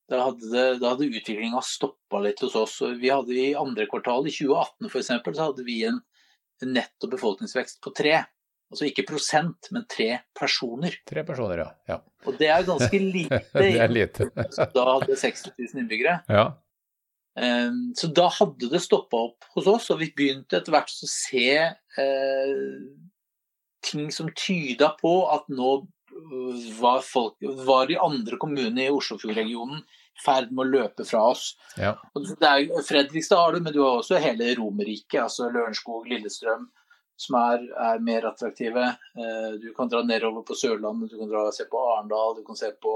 da 0.08 0.22
hadde, 0.24 0.64
da 0.80 0.94
hadde 0.94 1.10
utviklinga 1.10 1.62
stoppa 1.66 2.22
litt 2.24 2.40
hos 2.46 2.56
oss. 2.56 2.78
Vi 3.00 3.12
hadde 3.12 3.36
I 3.36 3.50
andre 3.60 3.88
kvartal 3.92 4.28
i 4.28 4.34
2018 4.34 4.92
for 4.92 5.02
eksempel, 5.02 5.36
så 5.36 5.50
hadde 5.50 5.66
vi 5.68 5.82
en 5.88 6.00
netto 6.64 7.10
befolkningsvekst 7.12 7.82
på 7.84 7.92
tre. 7.98 8.22
Altså 8.72 8.88
ikke 8.90 9.06
prosent, 9.08 9.70
men 9.72 9.86
tre 9.88 10.10
personer. 10.36 10.96
Tre 11.08 11.24
personer, 11.28 11.62
ja. 11.64 11.68
ja. 11.88 11.98
Og 12.28 12.40
det 12.40 12.50
er 12.52 12.64
jo 12.64 12.74
ganske 12.74 13.02
lite. 13.18 13.42
det 13.56 13.74
er 13.84 13.92
lite. 13.92 14.30
da 14.76 14.88
hadde 14.94 15.20
60 15.20 15.54
000 15.54 15.84
innbyggere. 15.84 16.18
Ja. 16.32 16.48
Um, 17.38 17.92
så 17.96 18.10
da 18.10 18.26
hadde 18.34 18.72
det 18.72 18.82
stoppa 18.82 19.20
opp 19.30 19.46
hos 19.54 19.68
oss, 19.70 19.92
og 19.94 20.02
vi 20.02 20.10
begynte 20.16 20.58
etter 20.58 20.74
hvert 20.74 20.90
å 20.90 21.10
se 21.12 21.52
uh, 21.68 22.80
ting 23.86 24.10
som 24.12 24.32
tyda 24.36 24.96
på 25.00 25.14
at 25.36 25.46
nå 25.54 25.78
var, 26.80 27.04
folk, 27.06 27.38
var 27.68 27.88
de 27.90 28.00
andre 28.02 28.40
kommunene 28.42 28.88
i 28.88 28.94
Oslofjordregionen 28.94 29.84
i 29.84 30.24
ferd 30.24 30.50
med 30.52 30.66
å 30.66 30.72
løpe 30.72 31.06
fra 31.06 31.28
oss. 31.34 31.52
Ja. 31.78 31.94
Er, 32.18 32.66
Fredrikstad 32.86 33.42
har 33.42 33.54
du, 33.54 33.62
men 33.62 33.76
du 33.76 33.84
har 33.84 34.00
også 34.00 34.22
hele 34.22 34.50
Romerike, 34.58 35.22
altså 35.24 35.52
Lørenskog, 35.54 36.10
Lillestrøm 36.10 36.68
som 37.18 37.38
er, 37.40 37.66
er, 37.74 38.02
mer 38.06 38.28
attraktive. 38.30 38.86
Eh, 39.18 39.52
du 39.62 39.72
kan 39.78 39.90
dra 39.90 40.04
nedover 40.06 40.46
på 40.46 40.58
Sørlandet, 40.58 41.12
du 41.12 41.20
kan 41.20 41.32
dra, 41.32 41.48
se 41.54 41.66
på 41.70 41.82
Arendal, 41.94 42.38
du 42.38 42.44
kan 42.46 42.60
se 42.60 42.70
på, 42.84 42.96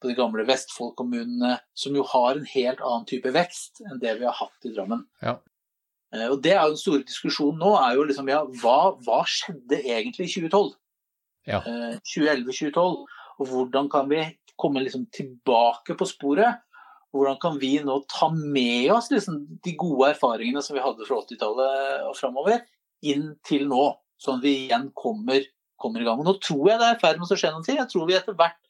på 0.00 0.10
de 0.10 0.16
gamle 0.18 0.44
Vestfold-kommunene, 0.48 1.56
som 1.74 1.96
jo 1.96 2.04
har 2.12 2.36
en 2.36 2.48
helt 2.52 2.82
annen 2.84 3.06
type 3.08 3.32
vekst 3.32 3.80
enn 3.86 4.02
det 4.02 4.18
vi 4.20 4.28
har 4.28 4.36
hatt 4.36 4.68
i 4.68 4.74
Drammen. 4.76 5.06
Ja. 5.24 5.38
Eh, 6.14 6.28
og 6.28 6.42
det 6.44 6.52
er 6.54 6.66
jo 6.66 6.76
Den 6.76 6.82
store 6.82 7.06
diskusjonen 7.08 7.62
nå 7.62 7.72
er 7.80 7.96
jo 7.96 8.08
liksom, 8.10 8.28
ja, 8.32 8.42
hva, 8.60 8.80
hva 9.06 9.22
skjedde 9.28 9.80
egentlig 9.80 10.28
i 10.28 10.34
2012? 10.36 10.74
Ja. 11.46 11.62
2011-2012. 12.06 12.76
Eh, 12.76 13.22
og 13.36 13.50
hvordan 13.50 13.90
kan 13.92 14.08
vi 14.10 14.22
komme 14.56 14.82
liksom 14.84 15.06
tilbake 15.14 15.96
på 15.98 16.08
sporet? 16.08 16.62
Hvordan 17.14 17.38
kan 17.40 17.58
vi 17.60 17.76
nå 17.84 18.00
ta 18.10 18.28
med 18.34 18.90
oss 18.92 19.10
liksom 19.12 19.38
de 19.64 19.74
gode 19.78 20.10
erfaringene 20.14 20.62
som 20.64 20.76
vi 20.76 20.84
hadde 20.84 21.06
fra 21.08 21.20
80-tallet 21.22 22.06
og 22.10 22.16
framover, 22.18 22.64
inn 23.06 23.30
til 23.46 23.66
nå, 23.70 23.84
sånn 24.20 24.40
at 24.40 24.44
vi 24.44 24.54
igjen 24.66 24.90
kommer, 24.96 25.44
kommer 25.80 26.02
i 26.02 26.06
gang. 26.08 26.20
Og 26.20 26.28
nå 26.28 26.36
tror 26.42 26.72
jeg 26.72 26.80
det 26.80 26.88
er 26.88 26.96
i 26.96 27.02
ferd 27.02 27.20
med 27.20 27.32
å 27.32 27.38
skje 27.38 27.52
noe. 27.54 27.76
Jeg 27.78 27.92
tror 27.92 28.08
vi 28.08 28.16
etter 28.18 28.36
hvert 28.36 28.60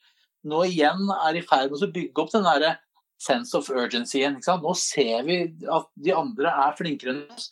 nå 0.47 0.63
igjen 0.69 1.09
er 1.17 1.39
i 1.39 1.43
ferd 1.47 1.73
med 1.73 1.83
å 1.83 1.93
bygge 1.95 2.23
opp 2.23 2.35
den 2.35 2.47
derre 2.47 2.77
sense 3.23 3.57
of 3.57 3.71
urgency 3.73 4.21
igjen. 4.21 4.39
Nå 4.63 4.75
ser 4.79 5.25
vi 5.27 5.41
at 5.73 5.89
de 5.95 6.15
andre 6.15 6.53
er 6.67 6.77
flinkere 6.79 7.15
enn 7.15 7.25
oss. 7.35 7.51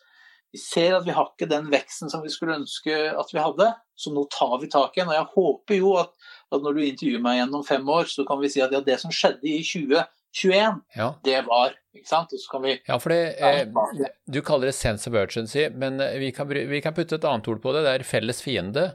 Vi 0.55 0.61
ser 0.62 0.93
at 0.95 1.07
vi 1.07 1.14
har 1.17 1.33
ikke 1.33 1.49
den 1.51 1.67
veksten 1.73 2.11
som 2.12 2.21
vi 2.23 2.31
skulle 2.31 2.61
ønske 2.61 2.95
at 3.11 3.33
vi 3.35 3.43
hadde, 3.43 3.73
så 3.99 4.12
nå 4.14 4.23
tar 4.31 4.61
vi 4.62 4.69
tak 4.71 4.95
igjen. 4.95 5.09
Og 5.11 5.17
jeg 5.17 5.31
håper 5.33 5.79
jo 5.81 5.95
at, 5.99 6.12
at 6.55 6.62
når 6.62 6.77
du 6.77 6.83
intervjuer 6.85 7.25
meg 7.25 7.40
igjen 7.40 7.57
om 7.59 7.64
fem 7.67 7.88
år, 7.90 8.07
så 8.12 8.23
kan 8.29 8.38
vi 8.38 8.53
si 8.53 8.62
at 8.62 8.75
ja, 8.75 8.79
det 8.87 9.01
som 9.03 9.11
skjedde 9.14 9.51
i 9.51 9.57
2021, 9.67 10.79
ja. 10.95 11.09
det 11.27 11.40
var 11.49 11.75
ikke 11.90 12.07
sant? 12.07 12.31
Og 12.31 12.43
så 12.45 12.53
kan 12.53 12.62
vi 12.69 12.77
Ja, 12.77 13.01
for 13.03 13.11
det, 13.11 13.35
eh, 13.43 14.07
Du 14.31 14.38
kaller 14.47 14.71
det 14.71 14.77
sense 14.79 15.11
of 15.11 15.19
urgency, 15.19 15.67
men 15.75 15.99
eh, 15.99 16.21
vi 16.23 16.31
kan, 16.37 16.47
vi 16.47 16.83
kan, 16.85 16.95
putte 16.95 17.19
et 17.19 17.27
annet 17.27 17.51
ord 17.51 17.62
på 17.64 17.75
det. 17.75 17.83
Det 17.88 17.97
er 17.99 18.07
felles 18.07 18.43
fiende. 18.47 18.87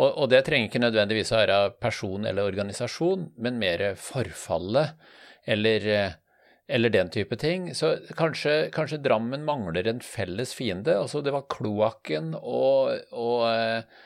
Og, 0.00 0.08
og 0.08 0.32
det 0.32 0.46
trenger 0.46 0.70
ikke 0.70 0.80
nødvendigvis 0.80 1.34
å 1.34 1.42
være 1.42 1.62
person 1.76 2.24
eller 2.24 2.48
organisasjon, 2.48 3.34
men 3.36 3.60
mer 3.60 3.90
forfallet 4.00 4.96
eller, 5.44 5.92
eh, 5.92 6.20
eller 6.70 6.92
den 6.94 7.10
type 7.10 7.36
ting. 7.40 7.70
Så 7.74 7.96
kanskje, 8.18 8.70
kanskje, 8.74 9.00
Drammen 9.02 9.44
mangler 9.44 9.88
en 9.90 10.00
felles 10.04 10.54
fiende. 10.56 10.94
Altså 10.96 11.22
det 11.24 11.34
var 11.34 11.48
kloakken 11.52 12.32
og, 12.38 12.94
og 13.10 13.44
eh, 13.50 13.98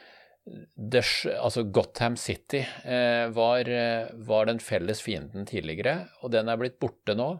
altså 1.39 1.65
Gotham 1.69 2.17
City 2.21 2.65
eh, 2.65 3.29
var, 3.37 3.71
var, 4.27 4.49
den 4.51 4.61
felles 4.61 5.05
fienden 5.05 5.47
tidligere, 5.49 6.09
og 6.23 6.33
den 6.35 6.49
er 6.49 6.61
blitt 6.61 6.81
borte 6.83 7.17
nå. 7.17 7.35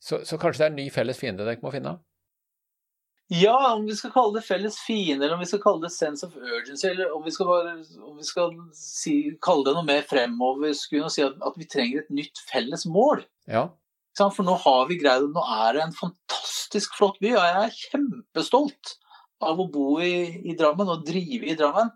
Så, 0.00 0.22
så, 0.24 0.38
kanskje 0.40 0.62
det 0.62 0.68
er 0.68 0.72
en 0.72 0.80
ny 0.80 0.86
felles 0.92 1.18
fiende 1.20 1.44
dere 1.44 1.60
må 1.60 1.72
finne? 1.74 1.98
Ja, 3.30 3.74
om 3.76 3.84
vi 3.86 3.94
skal 3.94 4.10
kalle 4.10 4.40
det 4.40 4.42
felles 4.42 4.74
fiende, 4.82 5.22
eller 5.22 5.36
om 5.36 5.42
vi 5.44 5.46
skal 5.46 5.60
kalle 5.62 5.84
det 5.84 5.92
sense 5.94 6.26
of 6.26 6.32
urgency, 6.34 6.88
eller 6.88 7.12
om 7.14 7.22
vi 7.22 7.30
skal, 7.30 7.46
bare, 7.46 7.74
om 8.02 8.16
vi 8.18 8.26
skal 8.26 8.56
si, 8.74 9.12
kalle 9.44 9.68
det 9.68 9.74
noe 9.76 9.86
mer 9.86 10.02
fremover, 10.10 10.72
skulle 10.74 11.12
si 11.14 11.22
at, 11.22 11.36
at, 11.38 11.60
vi 11.60 11.68
trenger 11.70 12.02
et 12.02 12.10
nytt 12.10 12.42
felles 12.48 12.88
mål. 12.90 13.22
Ja. 13.46 13.68
For 14.28 14.44
nå 14.44 14.52
har 14.60 14.84
vi 14.90 14.98
greid 15.00 15.30
Nå 15.32 15.42
er 15.64 15.78
det 15.78 15.86
en 15.86 15.96
fantastisk 15.96 16.20
fantastisk 16.70 16.96
flott 16.96 17.18
by, 17.20 17.32
og 17.34 17.42
jeg 17.42 17.64
er 17.64 17.78
kjempestolt 17.90 18.96
av 19.42 19.58
å 19.58 19.68
bo 19.72 20.00
i, 20.00 20.40
i 20.46 20.54
Drammen 20.54 20.88
og 20.88 21.04
drive 21.06 21.48
i 21.48 21.56
Drammen. 21.56 21.90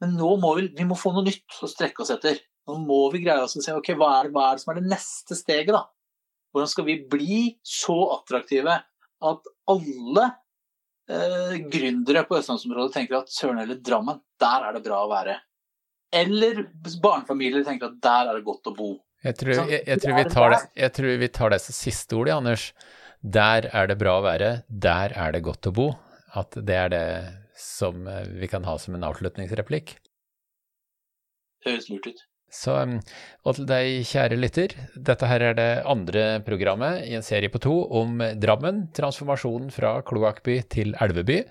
Men 0.00 0.14
nå 0.16 0.36
må 0.40 0.54
vi, 0.56 0.68
vi 0.72 0.86
må 0.86 0.96
få 0.96 1.12
noe 1.12 1.26
nytt 1.26 1.58
å 1.62 1.68
strekke 1.68 2.02
oss 2.02 2.12
etter. 2.14 2.38
Nå 2.68 2.78
må 2.78 3.10
vi 3.12 3.22
greie 3.24 3.42
oss 3.42 3.56
å 3.58 3.62
se 3.62 3.74
ok, 3.74 3.94
hva 3.98 4.20
er, 4.20 4.30
hva 4.30 4.48
er 4.48 4.56
det 4.56 4.62
som 4.62 4.72
er 4.72 4.80
det 4.80 4.90
neste 4.92 5.36
steget. 5.36 5.74
da? 5.74 5.84
Hvordan 6.52 6.70
skal 6.70 6.86
vi 6.86 7.00
bli 7.10 7.40
så 7.62 7.98
attraktive 8.14 8.78
at 9.28 9.50
alle 9.68 10.24
eh, 11.10 11.58
gründere 11.68 12.24
på 12.28 12.38
østlandsområdet 12.38 12.94
tenker 12.94 13.18
at 13.18 13.32
søren 13.34 13.60
eller 13.64 13.82
Drammen, 13.82 14.22
der 14.40 14.68
er 14.68 14.78
det 14.78 14.84
bra 14.86 15.02
å 15.04 15.10
være. 15.10 15.36
Eller 16.14 16.62
barnefamilier 17.02 17.66
tenker 17.66 17.90
at 17.90 18.00
der 18.04 18.30
er 18.30 18.38
det 18.38 18.46
godt 18.46 18.70
å 18.70 18.76
bo. 18.76 18.92
Jeg 19.26 19.34
tror, 19.40 19.56
jeg, 19.66 19.82
jeg 19.82 20.00
tror, 20.02 20.14
vi, 20.14 20.24
tar 20.30 20.52
det, 20.52 20.58
jeg 20.78 20.94
tror 20.94 21.16
vi 21.18 21.28
tar 21.34 21.52
det 21.54 21.58
som 21.64 21.74
siste 21.74 22.18
ordet, 22.18 22.36
Anders. 22.36 22.68
Der 23.18 23.66
er 23.74 23.90
det 23.90 23.98
bra 23.98 24.20
å 24.20 24.24
være, 24.24 24.50
der 24.68 25.14
er 25.18 25.34
det 25.34 25.42
godt 25.46 25.66
å 25.66 25.74
bo. 25.74 25.88
At 26.38 26.54
det 26.54 26.76
er 26.76 26.92
det 26.92 27.06
som 27.58 28.06
eh, 28.06 28.28
vi 28.38 28.48
kan 28.50 28.66
ha 28.68 28.76
som 28.78 28.94
en 28.94 29.06
avslutningsreplikk. 29.08 29.96
Det 31.64 31.72
høres 31.72 31.88
lurt 31.90 32.06
ut. 32.12 32.26
Så, 32.48 32.74
og 33.44 33.58
til 33.58 33.66
deg, 33.68 34.06
kjære 34.08 34.38
lytter, 34.38 34.72
dette 34.94 35.28
her 35.28 35.42
er 35.50 35.56
det 35.58 35.68
andre 35.84 36.22
programmet 36.46 37.02
i 37.04 37.12
en 37.18 37.26
serie 37.26 37.52
på 37.52 37.60
to 37.60 37.74
om 37.98 38.22
Drammen, 38.40 38.86
transformasjonen 38.96 39.68
fra 39.74 39.98
kloakkby 40.06 40.62
til 40.72 40.94
elveby. 40.96 41.42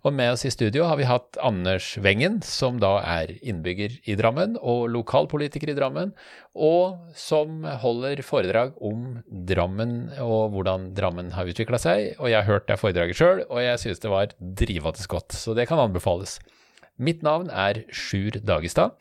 Og 0.00 0.14
med 0.16 0.32
oss 0.32 0.46
i 0.48 0.52
studio 0.52 0.86
har 0.88 0.96
vi 0.96 1.04
hatt 1.04 1.36
Anders 1.44 1.92
Wengen, 2.00 2.38
som 2.46 2.78
da 2.80 2.94
er 3.04 3.34
innbygger 3.44 3.98
i 4.08 4.14
Drammen 4.16 4.54
og 4.56 4.86
lokalpolitiker 4.94 5.68
i 5.68 5.74
Drammen, 5.76 6.14
og 6.56 7.12
som 7.12 7.66
holder 7.82 8.22
foredrag 8.24 8.78
om 8.80 9.18
Drammen 9.28 10.08
og 10.24 10.54
hvordan 10.54 10.88
Drammen 10.96 11.34
har 11.36 11.50
utvikla 11.52 11.80
seg. 11.82 12.14
Og 12.16 12.32
jeg 12.32 12.40
har 12.40 12.48
hørt 12.48 12.70
det 12.70 12.78
foredraget 12.80 13.20
sjøl, 13.20 13.44
og 13.50 13.60
jeg 13.60 13.82
synes 13.84 14.00
det 14.00 14.14
var 14.14 14.32
drivende 14.40 15.10
godt, 15.12 15.36
så 15.36 15.52
det 15.58 15.68
kan 15.68 15.82
anbefales. 15.84 16.38
Mitt 16.96 17.20
navn 17.24 17.52
er 17.52 17.84
Sjur 17.92 18.40
Dagestad, 18.40 18.96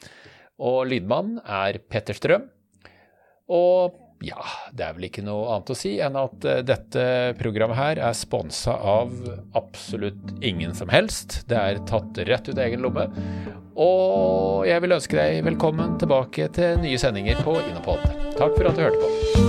og 0.60 0.84
lydmann 0.92 1.38
er 1.48 1.80
Petter 1.80 2.20
Strøm. 2.20 2.50
Og 3.48 3.96
ja, 4.26 4.40
det 4.76 4.86
er 4.86 4.96
vel 4.98 5.08
ikke 5.08 5.24
noe 5.24 5.48
annet 5.54 5.72
å 5.72 5.78
si 5.78 5.94
enn 6.04 6.18
at 6.20 6.48
uh, 6.48 6.60
dette 6.66 7.04
programmet 7.40 7.80
her 7.80 8.02
er 8.10 8.18
sponsa 8.18 8.76
av 8.76 9.14
absolutt 9.58 10.34
ingen 10.44 10.76
som 10.78 10.92
helst. 10.92 11.42
Det 11.50 11.60
er 11.60 11.84
tatt 11.90 12.20
rett 12.28 12.50
ut 12.52 12.58
av 12.58 12.66
egen 12.68 12.84
lomme. 12.86 13.08
Og 13.80 14.66
jeg 14.68 14.84
vil 14.84 14.98
ønske 14.98 15.20
deg 15.20 15.46
velkommen 15.48 15.96
tilbake 16.02 16.50
til 16.56 16.82
nye 16.84 17.00
sendinger 17.00 17.40
på 17.46 17.56
Innopod. 17.64 18.04
Takk 18.36 18.60
for 18.60 18.68
at 18.68 18.76
du 18.76 18.84
hørte 18.90 19.06
på. 19.06 19.49